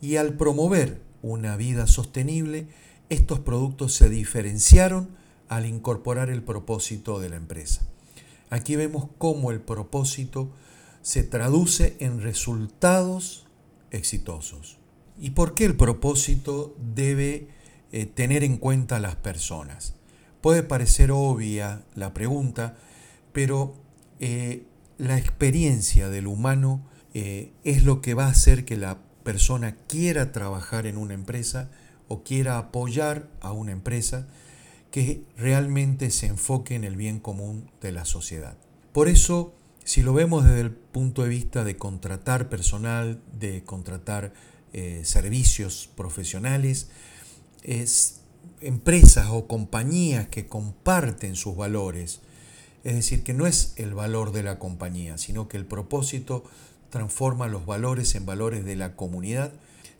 y 0.00 0.16
al 0.16 0.34
promover 0.34 1.00
una 1.22 1.56
vida 1.56 1.86
sostenible, 1.86 2.68
estos 3.08 3.40
productos 3.40 3.94
se 3.94 4.08
diferenciaron 4.08 5.10
al 5.48 5.66
incorporar 5.66 6.30
el 6.30 6.42
propósito 6.42 7.18
de 7.18 7.28
la 7.28 7.36
empresa. 7.36 7.82
Aquí 8.50 8.76
vemos 8.76 9.08
cómo 9.18 9.50
el 9.50 9.60
propósito 9.60 10.50
se 11.02 11.22
traduce 11.22 11.96
en 12.00 12.20
resultados 12.20 13.46
exitosos. 13.90 14.78
¿Y 15.18 15.30
por 15.30 15.54
qué 15.54 15.64
el 15.66 15.76
propósito 15.76 16.74
debe 16.94 17.48
eh, 17.92 18.06
tener 18.06 18.44
en 18.44 18.56
cuenta 18.56 18.96
a 18.96 19.00
las 19.00 19.16
personas? 19.16 19.94
Puede 20.40 20.62
parecer 20.62 21.10
obvia 21.12 21.84
la 21.94 22.14
pregunta, 22.14 22.76
pero 23.32 23.74
eh, 24.18 24.64
la 24.96 25.18
experiencia 25.18 26.08
del 26.08 26.26
humano 26.26 26.86
eh, 27.12 27.52
es 27.64 27.84
lo 27.84 28.00
que 28.00 28.14
va 28.14 28.26
a 28.26 28.30
hacer 28.30 28.64
que 28.64 28.76
la 28.76 28.98
persona 29.22 29.76
quiera 29.86 30.32
trabajar 30.32 30.86
en 30.86 30.96
una 30.96 31.14
empresa 31.14 31.70
o 32.08 32.22
quiera 32.22 32.58
apoyar 32.58 33.28
a 33.40 33.52
una 33.52 33.72
empresa 33.72 34.26
que 34.90 35.24
realmente 35.36 36.10
se 36.10 36.26
enfoque 36.26 36.74
en 36.74 36.84
el 36.84 36.96
bien 36.96 37.20
común 37.20 37.70
de 37.80 37.92
la 37.92 38.04
sociedad. 38.04 38.56
Por 38.92 39.08
eso 39.08 39.54
si 39.84 40.02
lo 40.02 40.12
vemos 40.12 40.44
desde 40.44 40.60
el 40.60 40.70
punto 40.70 41.22
de 41.22 41.28
vista 41.28 41.64
de 41.64 41.76
contratar 41.76 42.48
personal, 42.48 43.20
de 43.38 43.64
contratar 43.64 44.32
eh, 44.72 45.02
servicios 45.04 45.88
profesionales, 45.96 46.88
es 47.62 48.20
empresas 48.60 49.28
o 49.30 49.46
compañías 49.46 50.28
que 50.28 50.46
comparten 50.46 51.34
sus 51.34 51.56
valores. 51.56 52.20
Es 52.84 52.94
decir, 52.94 53.22
que 53.22 53.34
no 53.34 53.46
es 53.46 53.74
el 53.76 53.94
valor 53.94 54.32
de 54.32 54.42
la 54.42 54.58
compañía, 54.58 55.18
sino 55.18 55.48
que 55.48 55.56
el 55.56 55.66
propósito 55.66 56.44
transforma 56.90 57.48
los 57.48 57.66
valores 57.66 58.14
en 58.14 58.26
valores 58.26 58.64
de 58.64 58.76
la 58.76 58.96
comunidad, 58.96 59.52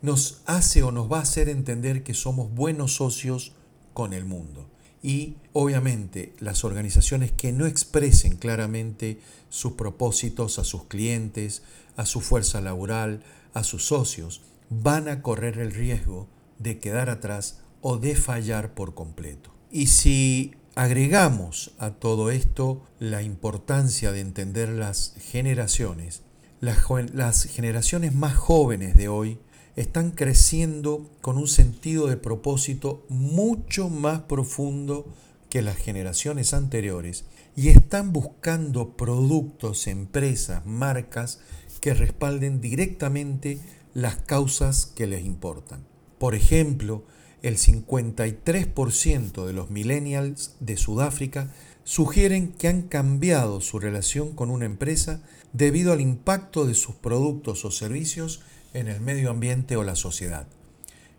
nos 0.03 0.43
hace 0.47 0.83
o 0.83 0.93
nos 0.93 1.11
va 1.11 1.19
a 1.19 1.23
hacer 1.23 1.49
entender 1.49 2.03
que 2.03 2.15
somos 2.15 2.53
buenos 2.53 2.95
socios 2.95 3.53
con 3.93 4.13
el 4.13 4.25
mundo. 4.25 4.67
Y 5.03 5.37
obviamente 5.53 6.35
las 6.41 6.65
organizaciones 6.65 7.33
que 7.33 7.53
no 7.53 7.67
expresen 7.67 8.37
claramente 8.37 9.19
sus 9.49 9.73
propósitos 9.73 10.59
a 10.59 10.65
sus 10.65 10.85
clientes, 10.85 11.63
a 11.97 12.05
su 12.07 12.21
fuerza 12.21 12.61
laboral, 12.61 13.23
a 13.55 13.65
sus 13.65 13.87
socios, 13.87 14.43
van 14.69 15.09
a 15.09 15.23
correr 15.23 15.59
el 15.59 15.73
riesgo 15.73 16.29
de 16.59 16.79
quedar 16.79 17.11
atrás 17.11 17.61
o 17.81 17.97
de 17.97 18.15
fallar 18.15 18.75
por 18.75 18.95
completo. 18.95 19.51
Y 19.71 19.87
si 19.87 20.55
agregamos 20.75 21.73
a 21.79 21.91
todo 21.91 22.31
esto 22.31 22.83
la 22.99 23.23
importancia 23.23 24.13
de 24.13 24.21
entender 24.21 24.69
las 24.69 25.15
generaciones, 25.19 26.23
las, 26.61 27.45
generaciones 27.45 28.15
más 28.15 28.37
jóvenes 28.37 28.97
de 28.97 29.09
hoy 29.09 29.39
están 29.81 30.11
creciendo 30.11 31.11
con 31.21 31.39
un 31.39 31.49
sentido 31.49 32.07
de 32.07 32.17
propósito 32.17 33.05
mucho 33.09 33.89
más 33.89 34.21
profundo 34.23 35.07
que 35.49 35.63
las 35.63 35.77
generaciones 35.77 36.53
anteriores 36.55 37.25
y 37.57 37.69
están 37.69 38.13
buscando 38.13 38.97
productos, 38.97 39.87
empresas, 39.87 40.67
marcas 40.67 41.41
que 41.81 41.95
respalden 41.95 42.61
directamente 42.61 43.59
las 43.95 44.17
causas 44.17 44.87
que 44.87 45.07
les 45.07 45.25
importan. 45.25 45.85
Por 46.19 46.35
ejemplo, 46.35 47.03
el 47.43 47.57
53% 47.57 49.47
de 49.47 49.53
los 49.55 49.71
millennials 49.71 50.57
de 50.61 50.77
Sudáfrica 50.77 51.53
sugieren 51.85 52.53
que 52.53 52.69
han 52.69 52.83
cambiado 52.83 53.63
su 53.63 53.79
relación 53.79 54.33
con 54.33 54.51
una 54.51 54.67
empresa 54.67 55.23
debido 55.55 55.93
al 55.93 56.03
impacto 56.03 56.67
de 56.67 56.75
sus 56.75 56.95
productos 56.95 57.65
o 57.65 57.71
servicios 57.71 58.43
en 58.73 58.89
el 58.89 59.01
medio 59.01 59.31
ambiente 59.31 59.77
o 59.77 59.85
la 59.85 59.97
sociedad. 59.97 60.47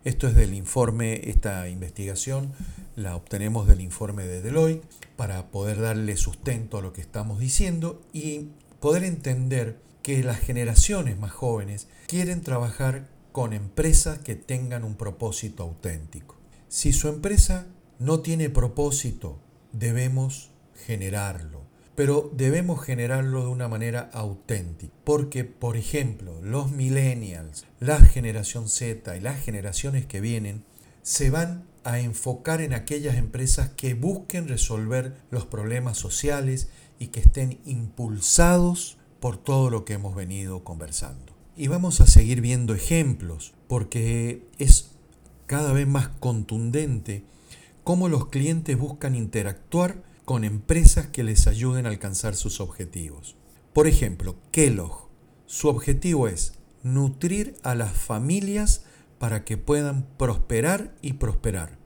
Esto 0.04 0.26
es 0.26 0.34
del 0.34 0.54
informe, 0.54 1.28
esta 1.30 1.68
investigación 1.68 2.52
la 2.96 3.14
obtenemos 3.16 3.66
del 3.68 3.80
informe 3.80 4.24
de 4.24 4.42
Deloitte 4.42 4.84
para 5.16 5.50
poder 5.50 5.80
darle 5.80 6.16
sustento 6.16 6.78
a 6.78 6.82
lo 6.82 6.92
que 6.92 7.00
estamos 7.00 7.38
diciendo 7.38 8.02
y 8.12 8.48
poder 8.80 9.04
entender 9.04 9.78
que 10.02 10.22
las 10.24 10.40
generaciones 10.40 11.18
más 11.18 11.30
jóvenes 11.30 11.86
quieren 12.06 12.42
trabajar 12.42 13.08
con 13.30 13.52
empresas 13.52 14.18
que 14.18 14.34
tengan 14.34 14.84
un 14.84 14.96
propósito 14.96 15.62
auténtico. 15.62 16.36
Si 16.68 16.92
su 16.92 17.08
empresa 17.08 17.66
no 17.98 18.20
tiene 18.20 18.50
propósito, 18.50 19.38
debemos 19.72 20.50
generarlo, 20.86 21.62
pero 21.94 22.30
debemos 22.34 22.82
generarlo 22.82 23.42
de 23.42 23.48
una 23.48 23.68
manera 23.68 24.10
auténtica, 24.12 24.92
porque 25.04 25.44
por 25.44 25.76
ejemplo 25.76 26.40
los 26.42 26.70
millennials, 26.70 27.66
la 27.80 28.00
generación 28.00 28.68
Z 28.68 29.16
y 29.16 29.20
las 29.20 29.40
generaciones 29.40 30.06
que 30.06 30.20
vienen 30.20 30.64
se 31.02 31.30
van 31.30 31.64
a 31.84 31.98
enfocar 31.98 32.60
en 32.60 32.74
aquellas 32.74 33.16
empresas 33.16 33.70
que 33.70 33.94
busquen 33.94 34.48
resolver 34.48 35.16
los 35.30 35.46
problemas 35.46 35.98
sociales 35.98 36.68
y 36.98 37.08
que 37.08 37.20
estén 37.20 37.58
impulsados 37.64 38.96
por 39.20 39.36
todo 39.36 39.70
lo 39.70 39.84
que 39.84 39.94
hemos 39.94 40.14
venido 40.14 40.64
conversando. 40.64 41.32
Y 41.56 41.66
vamos 41.66 42.00
a 42.00 42.06
seguir 42.06 42.40
viendo 42.40 42.74
ejemplos 42.74 43.52
porque 43.68 44.46
es 44.58 44.92
cada 45.46 45.72
vez 45.72 45.86
más 45.86 46.08
contundente 46.08 47.24
cómo 47.84 48.08
los 48.08 48.28
clientes 48.28 48.78
buscan 48.78 49.14
interactuar 49.14 50.11
con 50.32 50.44
empresas 50.44 51.08
que 51.08 51.24
les 51.24 51.46
ayuden 51.46 51.84
a 51.84 51.90
alcanzar 51.90 52.36
sus 52.36 52.60
objetivos. 52.60 53.36
Por 53.74 53.86
ejemplo, 53.86 54.36
Kellogg. 54.50 55.10
Su 55.44 55.68
objetivo 55.68 56.26
es 56.26 56.54
nutrir 56.82 57.54
a 57.62 57.74
las 57.74 57.92
familias 57.92 58.84
para 59.18 59.44
que 59.44 59.58
puedan 59.58 60.06
prosperar 60.16 60.94
y 61.02 61.12
prosperar 61.12 61.76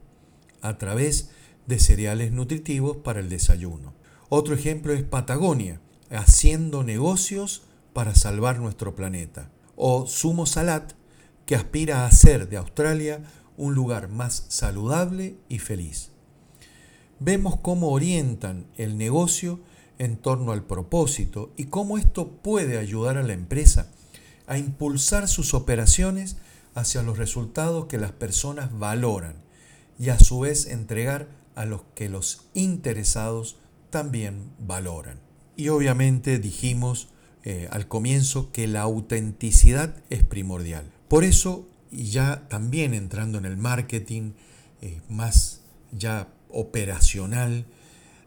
a 0.61 0.79
través 0.79 1.31
de 1.67 1.81
cereales 1.81 2.31
nutritivos 2.31 2.99
para 2.99 3.19
el 3.19 3.29
desayuno. 3.29 3.95
Otro 4.29 4.55
ejemplo 4.55 4.93
es 4.93 5.03
Patagonia, 5.03 5.81
haciendo 6.11 6.85
negocios 6.85 7.65
para 7.93 8.15
salvar 8.15 8.61
nuestro 8.61 8.95
planeta. 8.95 9.51
O 9.75 10.07
Sumo 10.07 10.47
Salat, 10.47 10.93
que 11.47 11.57
aspira 11.57 12.05
a 12.05 12.07
hacer 12.07 12.49
de 12.49 12.59
Australia 12.59 13.25
un 13.57 13.75
lugar 13.75 14.07
más 14.09 14.45
saludable 14.51 15.37
y 15.49 15.59
feliz 15.59 16.13
vemos 17.19 17.59
cómo 17.61 17.91
orientan 17.91 18.67
el 18.77 18.99
negocio 18.99 19.61
en 19.99 20.17
torno 20.17 20.53
al 20.53 20.65
propósito 20.65 21.53
y 21.57 21.65
cómo 21.65 21.99
esto 21.99 22.29
puede 22.43 22.79
ayudar 22.79 23.17
a 23.17 23.23
la 23.23 23.33
empresa 23.33 23.91
a 24.47 24.59
impulsar 24.59 25.29
sus 25.29 25.55
operaciones 25.55 26.37
hacia 26.75 27.03
los 27.03 27.19
resultados 27.19 27.87
que 27.87 27.99
las 27.99 28.13
personas 28.13 28.79
valoran 28.79 29.37
y 29.99 30.11
a 30.11 30.19
su 30.19 30.41
vez 30.41 30.67
entregar 30.67 31.29
a 31.55 31.65
los 31.65 31.83
que 31.95 32.09
los 32.09 32.43
interesados 32.55 33.57
también 33.91 34.53
valoran. 34.59 35.19
Y 35.57 35.69
obviamente 35.71 36.39
dijimos 36.39 37.09
eh, 37.45 37.69
al 37.71 37.89
comienzo 37.89 38.53
que 38.53 38.67
la 38.67 38.83
autenticidad 38.83 39.97
es 40.11 40.23
primordial. 40.23 40.93
Por 41.09 41.25
eso, 41.25 41.67
ya 41.91 42.47
también 42.49 42.93
entrando 42.93 43.39
en 43.39 43.47
el 43.47 43.57
marketing 43.57 44.33
eh, 44.83 45.01
más 45.09 45.63
ya 45.93 46.29
operacional, 46.51 47.67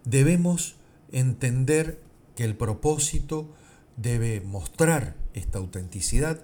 debemos 0.06 0.76
entender 1.12 2.00
que 2.36 2.46
el 2.46 2.56
propósito 2.56 3.54
debe 3.98 4.42
mostrar 4.42 5.16
esta 5.34 5.60
autenticidad 5.60 6.42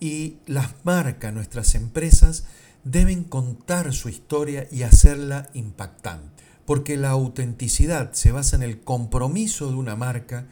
y 0.00 0.38
las 0.46 0.74
marcas, 0.84 1.32
nuestras 1.32 1.74
empresas, 1.74 2.44
deben 2.84 3.24
contar 3.24 3.92
su 3.92 4.08
historia 4.08 4.66
y 4.70 4.82
hacerla 4.82 5.50
impactante. 5.54 6.42
Porque 6.64 6.96
la 6.96 7.10
autenticidad 7.10 8.12
se 8.12 8.32
basa 8.32 8.56
en 8.56 8.62
el 8.62 8.80
compromiso 8.80 9.68
de 9.68 9.76
una 9.76 9.96
marca 9.96 10.46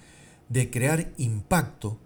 de 0.48 0.70
crear 0.70 1.12
impacto 1.16 1.98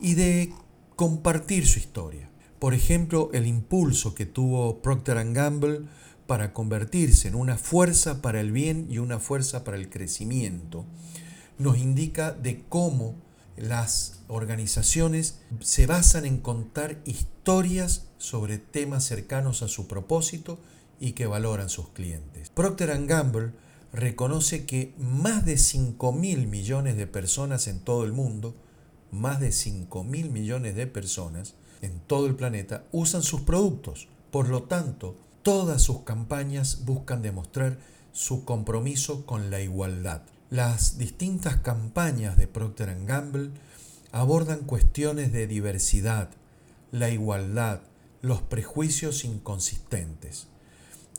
y 0.00 0.14
de 0.14 0.52
compartir 0.96 1.66
su 1.66 1.78
historia. 1.78 2.30
Por 2.58 2.74
ejemplo, 2.74 3.30
el 3.32 3.46
impulso 3.46 4.14
que 4.14 4.26
tuvo 4.26 4.82
Procter 4.82 5.32
Gamble 5.32 5.82
para 6.30 6.52
convertirse 6.52 7.26
en 7.26 7.34
una 7.34 7.58
fuerza 7.58 8.22
para 8.22 8.40
el 8.40 8.52
bien 8.52 8.86
y 8.88 8.98
una 8.98 9.18
fuerza 9.18 9.64
para 9.64 9.76
el 9.76 9.90
crecimiento, 9.90 10.84
nos 11.58 11.76
indica 11.76 12.30
de 12.30 12.62
cómo 12.68 13.16
las 13.56 14.20
organizaciones 14.28 15.40
se 15.58 15.88
basan 15.88 16.26
en 16.26 16.38
contar 16.38 17.00
historias 17.04 18.06
sobre 18.18 18.58
temas 18.58 19.02
cercanos 19.02 19.64
a 19.64 19.66
su 19.66 19.88
propósito 19.88 20.60
y 21.00 21.14
que 21.14 21.26
valoran 21.26 21.68
sus 21.68 21.88
clientes. 21.88 22.48
Procter 22.50 23.04
Gamble 23.06 23.50
reconoce 23.92 24.66
que 24.66 24.94
más 24.98 25.44
de 25.44 25.58
5 25.58 26.12
mil 26.12 26.46
millones 26.46 26.96
de 26.96 27.08
personas 27.08 27.66
en 27.66 27.80
todo 27.80 28.04
el 28.04 28.12
mundo, 28.12 28.54
más 29.10 29.40
de 29.40 29.50
5 29.50 30.04
mil 30.04 30.30
millones 30.30 30.76
de 30.76 30.86
personas 30.86 31.54
en 31.82 31.98
todo 31.98 32.28
el 32.28 32.36
planeta 32.36 32.84
usan 32.92 33.24
sus 33.24 33.40
productos. 33.40 34.06
Por 34.30 34.48
lo 34.48 34.62
tanto, 34.62 35.16
Todas 35.42 35.80
sus 35.80 36.02
campañas 36.02 36.84
buscan 36.84 37.22
demostrar 37.22 37.78
su 38.12 38.44
compromiso 38.44 39.24
con 39.24 39.50
la 39.50 39.60
igualdad. 39.60 40.22
Las 40.50 40.98
distintas 40.98 41.56
campañas 41.56 42.36
de 42.36 42.46
Procter⁇ 42.46 42.88
Gamble 43.06 43.50
abordan 44.12 44.60
cuestiones 44.60 45.32
de 45.32 45.46
diversidad, 45.46 46.28
la 46.92 47.08
igualdad, 47.08 47.80
los 48.20 48.42
prejuicios 48.42 49.24
inconsistentes 49.24 50.48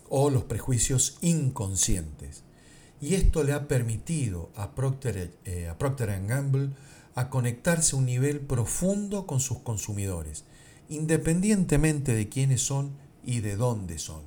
o 0.10 0.30
los 0.30 0.44
prejuicios 0.44 1.18
inconscientes. 1.22 2.44
Y 3.00 3.16
esto 3.16 3.44
le 3.44 3.54
ha 3.54 3.68
permitido 3.68 4.52
a 4.56 4.76
Procter, 4.76 5.34
eh, 5.46 5.68
a 5.68 5.80
Procter 5.80 6.28
Gamble 6.28 6.70
a 7.16 7.30
conectarse 7.30 7.96
a 7.96 8.00
un 8.00 8.06
nivel 8.06 8.40
profundo 8.42 9.26
con 9.26 9.40
sus 9.40 9.60
consumidores, 9.60 10.44
independientemente 10.90 12.14
de 12.14 12.30
quiénes 12.30 12.62
son 12.62 12.92
y 13.24 13.42
de 13.42 13.56
dónde 13.56 14.00
son. 14.00 14.22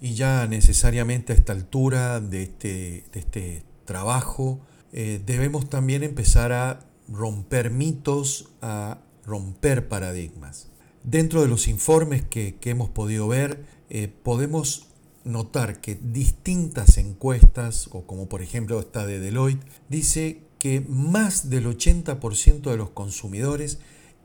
Y 0.00 0.14
ya 0.14 0.46
necesariamente 0.46 1.32
a 1.32 1.36
esta 1.36 1.52
altura 1.52 2.20
de 2.20 2.42
este, 2.42 3.04
este 3.12 3.62
trabajo 3.84 4.60
eh, 4.92 5.22
debemos 5.24 5.70
también 5.70 6.02
empezar 6.02 6.52
a 6.52 6.80
romper 7.08 7.70
mitos, 7.70 8.48
a 8.60 8.98
romper 9.24 9.88
paradigmas. 9.88 10.68
Dentro 11.04 11.42
de 11.42 11.48
los 11.48 11.68
informes 11.68 12.22
que, 12.22 12.58
hemos 12.64 12.90
podido 12.90 13.28
ver, 13.28 13.64
eh, 13.90 14.08
podemos 14.08 14.88
notar 15.24 15.80
que 15.80 15.94
distintas 15.94 16.98
encuestas, 16.98 17.88
o 17.92 18.06
como 18.06 18.28
por 18.28 18.42
ejemplo 18.42 18.80
esta 18.80 19.06
de 19.06 19.20
Deloitte, 19.20 19.64
dice 19.88 20.42
que 20.58 20.80
más 20.80 21.50
del 21.50 21.66
80% 21.66 22.70
de 22.70 22.76
los 22.76 22.90
consumidores 22.90 23.78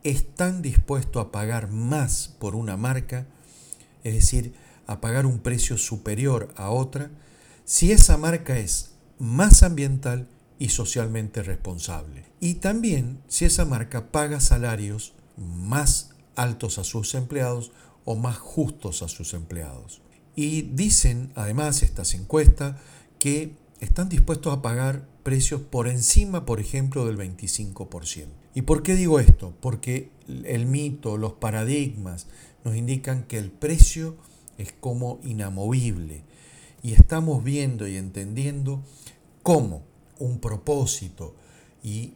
están 0.04 0.62
dispuestos 0.62 1.26
a 1.26 1.32
pagar 1.32 1.72
más 1.72 2.36
por 2.40 2.56
una 2.56 2.78
marca 2.78 3.28
es 4.08 4.16
decir, 4.16 4.54
a 4.86 5.02
pagar 5.02 5.26
un 5.26 5.40
precio 5.40 5.78
superior 5.78 6.54
a 6.56 6.70
otra 6.70 7.12
si 7.66 7.92
esa 7.92 8.18
marca 8.18 8.58
es 8.58 8.92
más 9.20 9.64
ambiental 9.64 10.28
y 10.60 10.70
socialmente 10.70 11.44
responsable. 11.44 12.26
Y 12.40 12.56
también 12.56 13.20
si 13.28 13.46
esa 13.46 13.66
marca 13.66 14.12
paga 14.12 14.40
salarios 14.40 15.14
más 15.38 16.12
altos 16.36 16.78
a 16.78 16.84
sus 16.84 17.14
empleados 17.16 17.72
o 18.06 18.16
más 18.16 18.38
justos 18.38 19.02
a 19.02 19.10
sus 19.10 19.34
empleados. 19.34 20.02
Y 20.36 20.62
dicen, 20.62 21.32
además, 21.36 21.84
estas 21.84 22.14
encuestas, 22.14 22.78
que 23.20 23.56
están 23.80 24.10
dispuestos 24.10 24.54
a 24.54 24.62
pagar 24.62 25.08
precios 25.24 25.62
por 25.62 25.88
encima, 25.88 26.46
por 26.46 26.60
ejemplo, 26.60 27.06
del 27.06 27.18
25%. 27.18 28.28
¿Y 28.54 28.62
por 28.62 28.82
qué 28.82 28.96
digo 28.96 29.20
esto? 29.20 29.54
Porque 29.60 30.10
el 30.46 30.66
mito, 30.66 31.18
los 31.18 31.34
paradigmas 31.34 32.28
nos 32.68 32.76
indican 32.76 33.24
que 33.24 33.38
el 33.38 33.50
precio 33.50 34.18
es 34.58 34.74
como 34.74 35.22
inamovible 35.24 36.24
y 36.84 36.92
estamos 36.92 37.42
viendo 37.42 37.88
y 37.88 37.96
entendiendo 37.96 38.84
cómo 39.42 39.84
un 40.20 40.42
propósito 40.42 41.34
y 41.82 42.16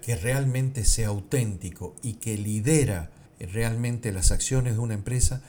que 0.00 0.16
realmente 0.16 0.86
sea 0.86 1.08
auténtico 1.08 1.94
y 2.02 2.14
que 2.14 2.38
lidera 2.38 3.10
realmente 3.40 4.10
las 4.10 4.30
acciones 4.30 4.72
de 4.72 4.78
una 4.78 4.94
empresa 4.94 5.42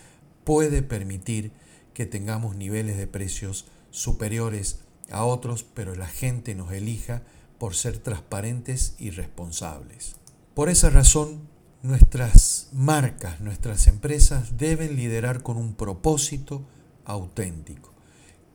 puede 0.43 0.81
permitir 0.81 1.53
que 1.93 2.05
tengamos 2.05 2.57
niveles 2.57 2.97
de 2.97 3.07
precios 3.07 3.67
superiores 3.89 4.79
a 5.11 5.23
otros, 5.23 5.63
pero 5.63 5.95
la 5.95 6.07
gente 6.07 6.55
nos 6.55 6.73
elija 6.73 7.21
por 7.57 7.73
ser 7.73 7.99
transparentes 7.99 8.95
y 8.99 9.11
responsables. 9.11 10.17
Por 10.53 10.67
esa 10.67 10.89
razón, 10.89 11.47
nuestras 11.83 12.50
marcas, 12.71 13.41
nuestras 13.41 13.87
empresas 13.87 14.57
deben 14.57 14.95
liderar 14.95 15.43
con 15.43 15.57
un 15.57 15.73
propósito 15.73 16.63
auténtico 17.05 17.91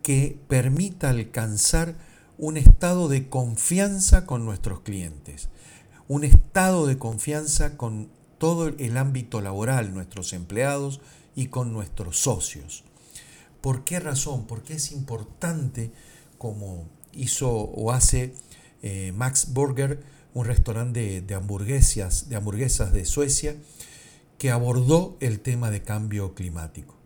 que 0.03 0.39
permita 0.49 1.11
alcanzar 1.11 1.97
un 2.39 2.57
estado 2.57 3.09
de 3.09 3.29
confianza 3.29 4.27
con 4.27 4.45
nuestros 4.45 4.81
clientes, 4.81 5.49
un 6.09 6.25
estado 6.25 6.87
de 6.87 6.99
confianza 6.99 7.77
con 7.77 8.09
todo 8.39 8.69
el 8.69 8.97
ámbito 8.97 9.41
laboral, 9.41 9.95
nuestros 9.95 10.33
empleados 10.33 11.01
y 11.35 11.47
con 11.47 11.73
nuestros 11.73 12.19
socios. 12.19 12.85
¿Por 13.61 13.85
qué 13.85 13.99
razón? 13.99 14.47
Porque 14.47 14.75
es 14.75 14.93
importante, 14.93 15.91
como 16.39 16.87
hizo 17.13 17.51
o 17.51 17.91
hace 17.91 18.35
eh, 18.83 19.13
Max 19.17 19.53
Burger, 19.53 20.03
un 20.35 20.45
restaurante 20.45 21.23
de, 21.23 21.35
hamburguesas, 21.35 22.29
de 22.29 22.37
hamburguesas 22.37 22.93
de 22.93 23.05
Suecia, 23.07 23.57
que 24.39 24.51
abordó 24.51 25.17
el 25.21 25.41
tema 25.41 25.71
de 25.71 25.83
cambio 25.83 26.35
climático. 26.35 26.97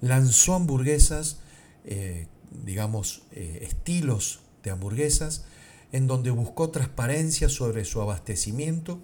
Lanzó 0.00 0.54
hamburguesas, 0.54 1.38
eh, 1.84 2.26
digamos, 2.64 3.22
eh, 3.32 3.60
estilos 3.62 4.40
de 4.62 4.70
hamburguesas, 4.70 5.44
en 5.92 6.06
donde 6.06 6.30
buscó 6.30 6.70
transparencia 6.70 7.48
sobre 7.48 7.84
su 7.84 8.00
abastecimiento, 8.00 9.00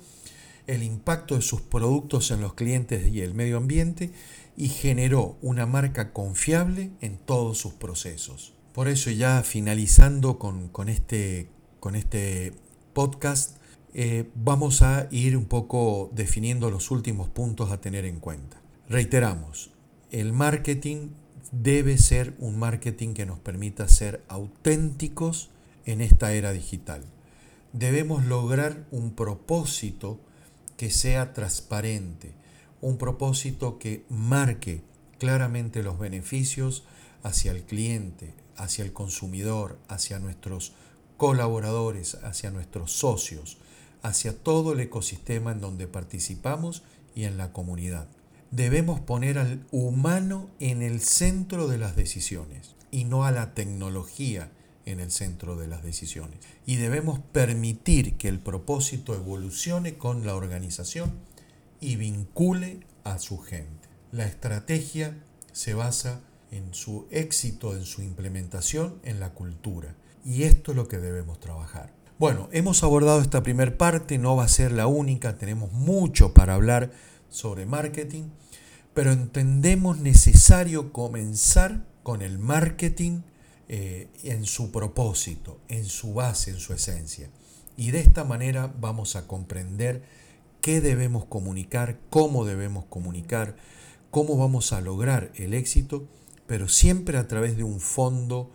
el 0.66 0.82
impacto 0.82 1.34
de 1.34 1.42
sus 1.42 1.60
productos 1.62 2.30
en 2.30 2.40
los 2.40 2.54
clientes 2.54 3.12
y 3.12 3.22
el 3.22 3.34
medio 3.34 3.56
ambiente 3.56 4.12
y 4.56 4.68
generó 4.68 5.36
una 5.40 5.66
marca 5.66 6.12
confiable 6.12 6.90
en 7.00 7.16
todos 7.16 7.58
sus 7.58 7.74
procesos. 7.74 8.54
Por 8.72 8.88
eso 8.88 9.10
ya 9.10 9.42
finalizando 9.42 10.38
con, 10.38 10.88
este, 10.88 11.48
con 11.80 11.94
este 11.94 12.52
podcast, 12.92 13.57
eh, 13.94 14.30
vamos 14.34 14.82
a 14.82 15.08
ir 15.10 15.36
un 15.36 15.46
poco 15.46 16.10
definiendo 16.12 16.70
los 16.70 16.90
últimos 16.90 17.28
puntos 17.28 17.70
a 17.70 17.80
tener 17.80 18.04
en 18.04 18.20
cuenta. 18.20 18.60
Reiteramos, 18.88 19.70
el 20.10 20.32
marketing 20.32 21.08
debe 21.52 21.98
ser 21.98 22.34
un 22.38 22.58
marketing 22.58 23.14
que 23.14 23.26
nos 23.26 23.38
permita 23.38 23.88
ser 23.88 24.22
auténticos 24.28 25.50
en 25.86 26.00
esta 26.00 26.32
era 26.32 26.52
digital. 26.52 27.02
Debemos 27.72 28.24
lograr 28.24 28.86
un 28.90 29.12
propósito 29.12 30.20
que 30.76 30.90
sea 30.90 31.32
transparente, 31.32 32.32
un 32.80 32.98
propósito 32.98 33.78
que 33.78 34.04
marque 34.08 34.82
claramente 35.18 35.82
los 35.82 35.98
beneficios 35.98 36.84
hacia 37.22 37.52
el 37.52 37.64
cliente, 37.64 38.34
hacia 38.56 38.84
el 38.84 38.92
consumidor, 38.92 39.78
hacia 39.88 40.18
nuestros 40.18 40.72
colaboradores, 41.16 42.14
hacia 42.22 42.50
nuestros 42.50 42.92
socios, 42.92 43.58
hacia 44.02 44.36
todo 44.36 44.72
el 44.72 44.80
ecosistema 44.80 45.52
en 45.52 45.60
donde 45.60 45.86
participamos 45.86 46.82
y 47.14 47.24
en 47.24 47.36
la 47.36 47.52
comunidad. 47.52 48.08
Debemos 48.50 49.00
poner 49.00 49.38
al 49.38 49.66
humano 49.70 50.48
en 50.60 50.82
el 50.82 51.00
centro 51.00 51.68
de 51.68 51.78
las 51.78 51.96
decisiones 51.96 52.76
y 52.90 53.04
no 53.04 53.24
a 53.24 53.32
la 53.32 53.54
tecnología 53.54 54.50
en 54.86 55.00
el 55.00 55.10
centro 55.10 55.56
de 55.56 55.68
las 55.68 55.82
decisiones. 55.82 56.38
Y 56.64 56.76
debemos 56.76 57.18
permitir 57.32 58.16
que 58.16 58.28
el 58.28 58.38
propósito 58.38 59.14
evolucione 59.14 59.98
con 59.98 60.24
la 60.24 60.34
organización 60.34 61.12
y 61.80 61.96
vincule 61.96 62.80
a 63.04 63.18
su 63.18 63.38
gente. 63.38 63.88
La 64.12 64.24
estrategia 64.24 65.14
se 65.52 65.74
basa 65.74 66.22
en 66.50 66.72
su 66.72 67.06
éxito, 67.10 67.76
en 67.76 67.84
su 67.84 68.00
implementación, 68.02 68.98
en 69.04 69.20
la 69.20 69.34
cultura. 69.34 69.94
Y 70.24 70.44
esto 70.44 70.72
es 70.72 70.76
lo 70.76 70.88
que 70.88 70.98
debemos 70.98 71.38
trabajar. 71.40 71.97
Bueno, 72.18 72.48
hemos 72.52 72.82
abordado 72.82 73.20
esta 73.20 73.42
primera 73.42 73.78
parte, 73.78 74.18
no 74.18 74.36
va 74.36 74.44
a 74.44 74.48
ser 74.48 74.72
la 74.72 74.86
única, 74.86 75.38
tenemos 75.38 75.72
mucho 75.72 76.34
para 76.34 76.54
hablar 76.54 76.90
sobre 77.28 77.64
marketing, 77.64 78.24
pero 78.92 79.12
entendemos 79.12 79.98
necesario 79.98 80.92
comenzar 80.92 81.84
con 82.02 82.22
el 82.22 82.38
marketing 82.38 83.20
eh, 83.68 84.08
en 84.24 84.44
su 84.46 84.72
propósito, 84.72 85.60
en 85.68 85.84
su 85.84 86.14
base, 86.14 86.50
en 86.50 86.58
su 86.58 86.72
esencia. 86.72 87.30
Y 87.76 87.92
de 87.92 88.00
esta 88.00 88.24
manera 88.24 88.74
vamos 88.80 89.14
a 89.14 89.26
comprender 89.26 90.02
qué 90.60 90.80
debemos 90.80 91.24
comunicar, 91.26 91.98
cómo 92.10 92.44
debemos 92.44 92.84
comunicar, 92.86 93.56
cómo 94.10 94.36
vamos 94.36 94.72
a 94.72 94.80
lograr 94.80 95.30
el 95.36 95.54
éxito 95.54 96.08
pero 96.48 96.66
siempre 96.66 97.18
a 97.18 97.28
través 97.28 97.58
de 97.58 97.62
un 97.62 97.78
fondo 97.78 98.50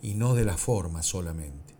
y 0.00 0.14
no 0.14 0.34
de 0.34 0.44
la 0.44 0.56
forma 0.56 1.02
solamente. 1.02 1.71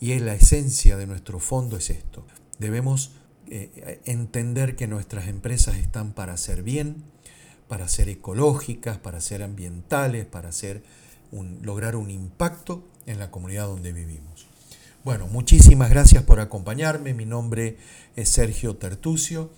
Y 0.00 0.12
es 0.12 0.22
la 0.22 0.34
esencia 0.34 0.96
de 0.96 1.06
nuestro 1.06 1.38
fondo 1.38 1.76
es 1.76 1.90
esto. 1.90 2.26
Debemos 2.58 3.12
eh, 3.48 4.00
entender 4.04 4.76
que 4.76 4.86
nuestras 4.86 5.28
empresas 5.28 5.76
están 5.76 6.12
para 6.12 6.34
hacer 6.34 6.62
bien, 6.62 7.04
para 7.68 7.88
ser 7.88 8.08
ecológicas, 8.08 8.98
para 8.98 9.20
ser 9.20 9.42
ambientales, 9.42 10.26
para 10.26 10.48
hacer 10.48 10.82
un, 11.30 11.60
lograr 11.62 11.96
un 11.96 12.10
impacto 12.10 12.88
en 13.06 13.18
la 13.18 13.30
comunidad 13.30 13.66
donde 13.66 13.92
vivimos. 13.92 14.46
Bueno, 15.04 15.26
muchísimas 15.26 15.90
gracias 15.90 16.22
por 16.22 16.40
acompañarme. 16.40 17.12
Mi 17.12 17.26
nombre 17.26 17.76
es 18.16 18.30
Sergio 18.30 18.76
Tertucio 18.76 19.50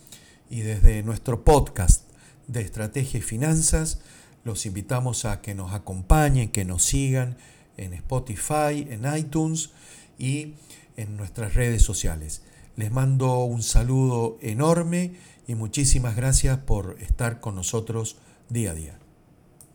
y 0.51 0.61
desde 0.61 1.03
nuestro 1.03 1.45
podcast 1.45 2.03
de 2.49 2.63
Estrategia 2.63 3.19
y 3.19 3.23
Finanzas 3.23 4.01
los 4.45 4.67
invitamos 4.67 5.25
a 5.25 5.41
que 5.41 5.55
nos 5.55 5.73
acompañen, 5.73 6.51
que 6.51 6.65
nos 6.65 6.83
sigan 6.83 7.37
en 7.77 7.93
Spotify, 7.93 8.87
en 8.91 9.03
iTunes 9.17 9.71
y 10.19 10.55
en 10.97 11.17
nuestras 11.17 11.55
redes 11.55 11.83
sociales. 11.83 12.43
Les 12.77 12.91
mando 12.91 13.45
un 13.45 13.63
saludo 13.63 14.39
enorme 14.41 15.13
y 15.47 15.55
muchísimas 15.55 16.17
gracias 16.17 16.59
por 16.59 16.97
estar 17.01 17.41
con 17.41 17.55
nosotros 17.55 18.17
día 18.49 18.73
a 18.73 18.75
día. 18.75 19.06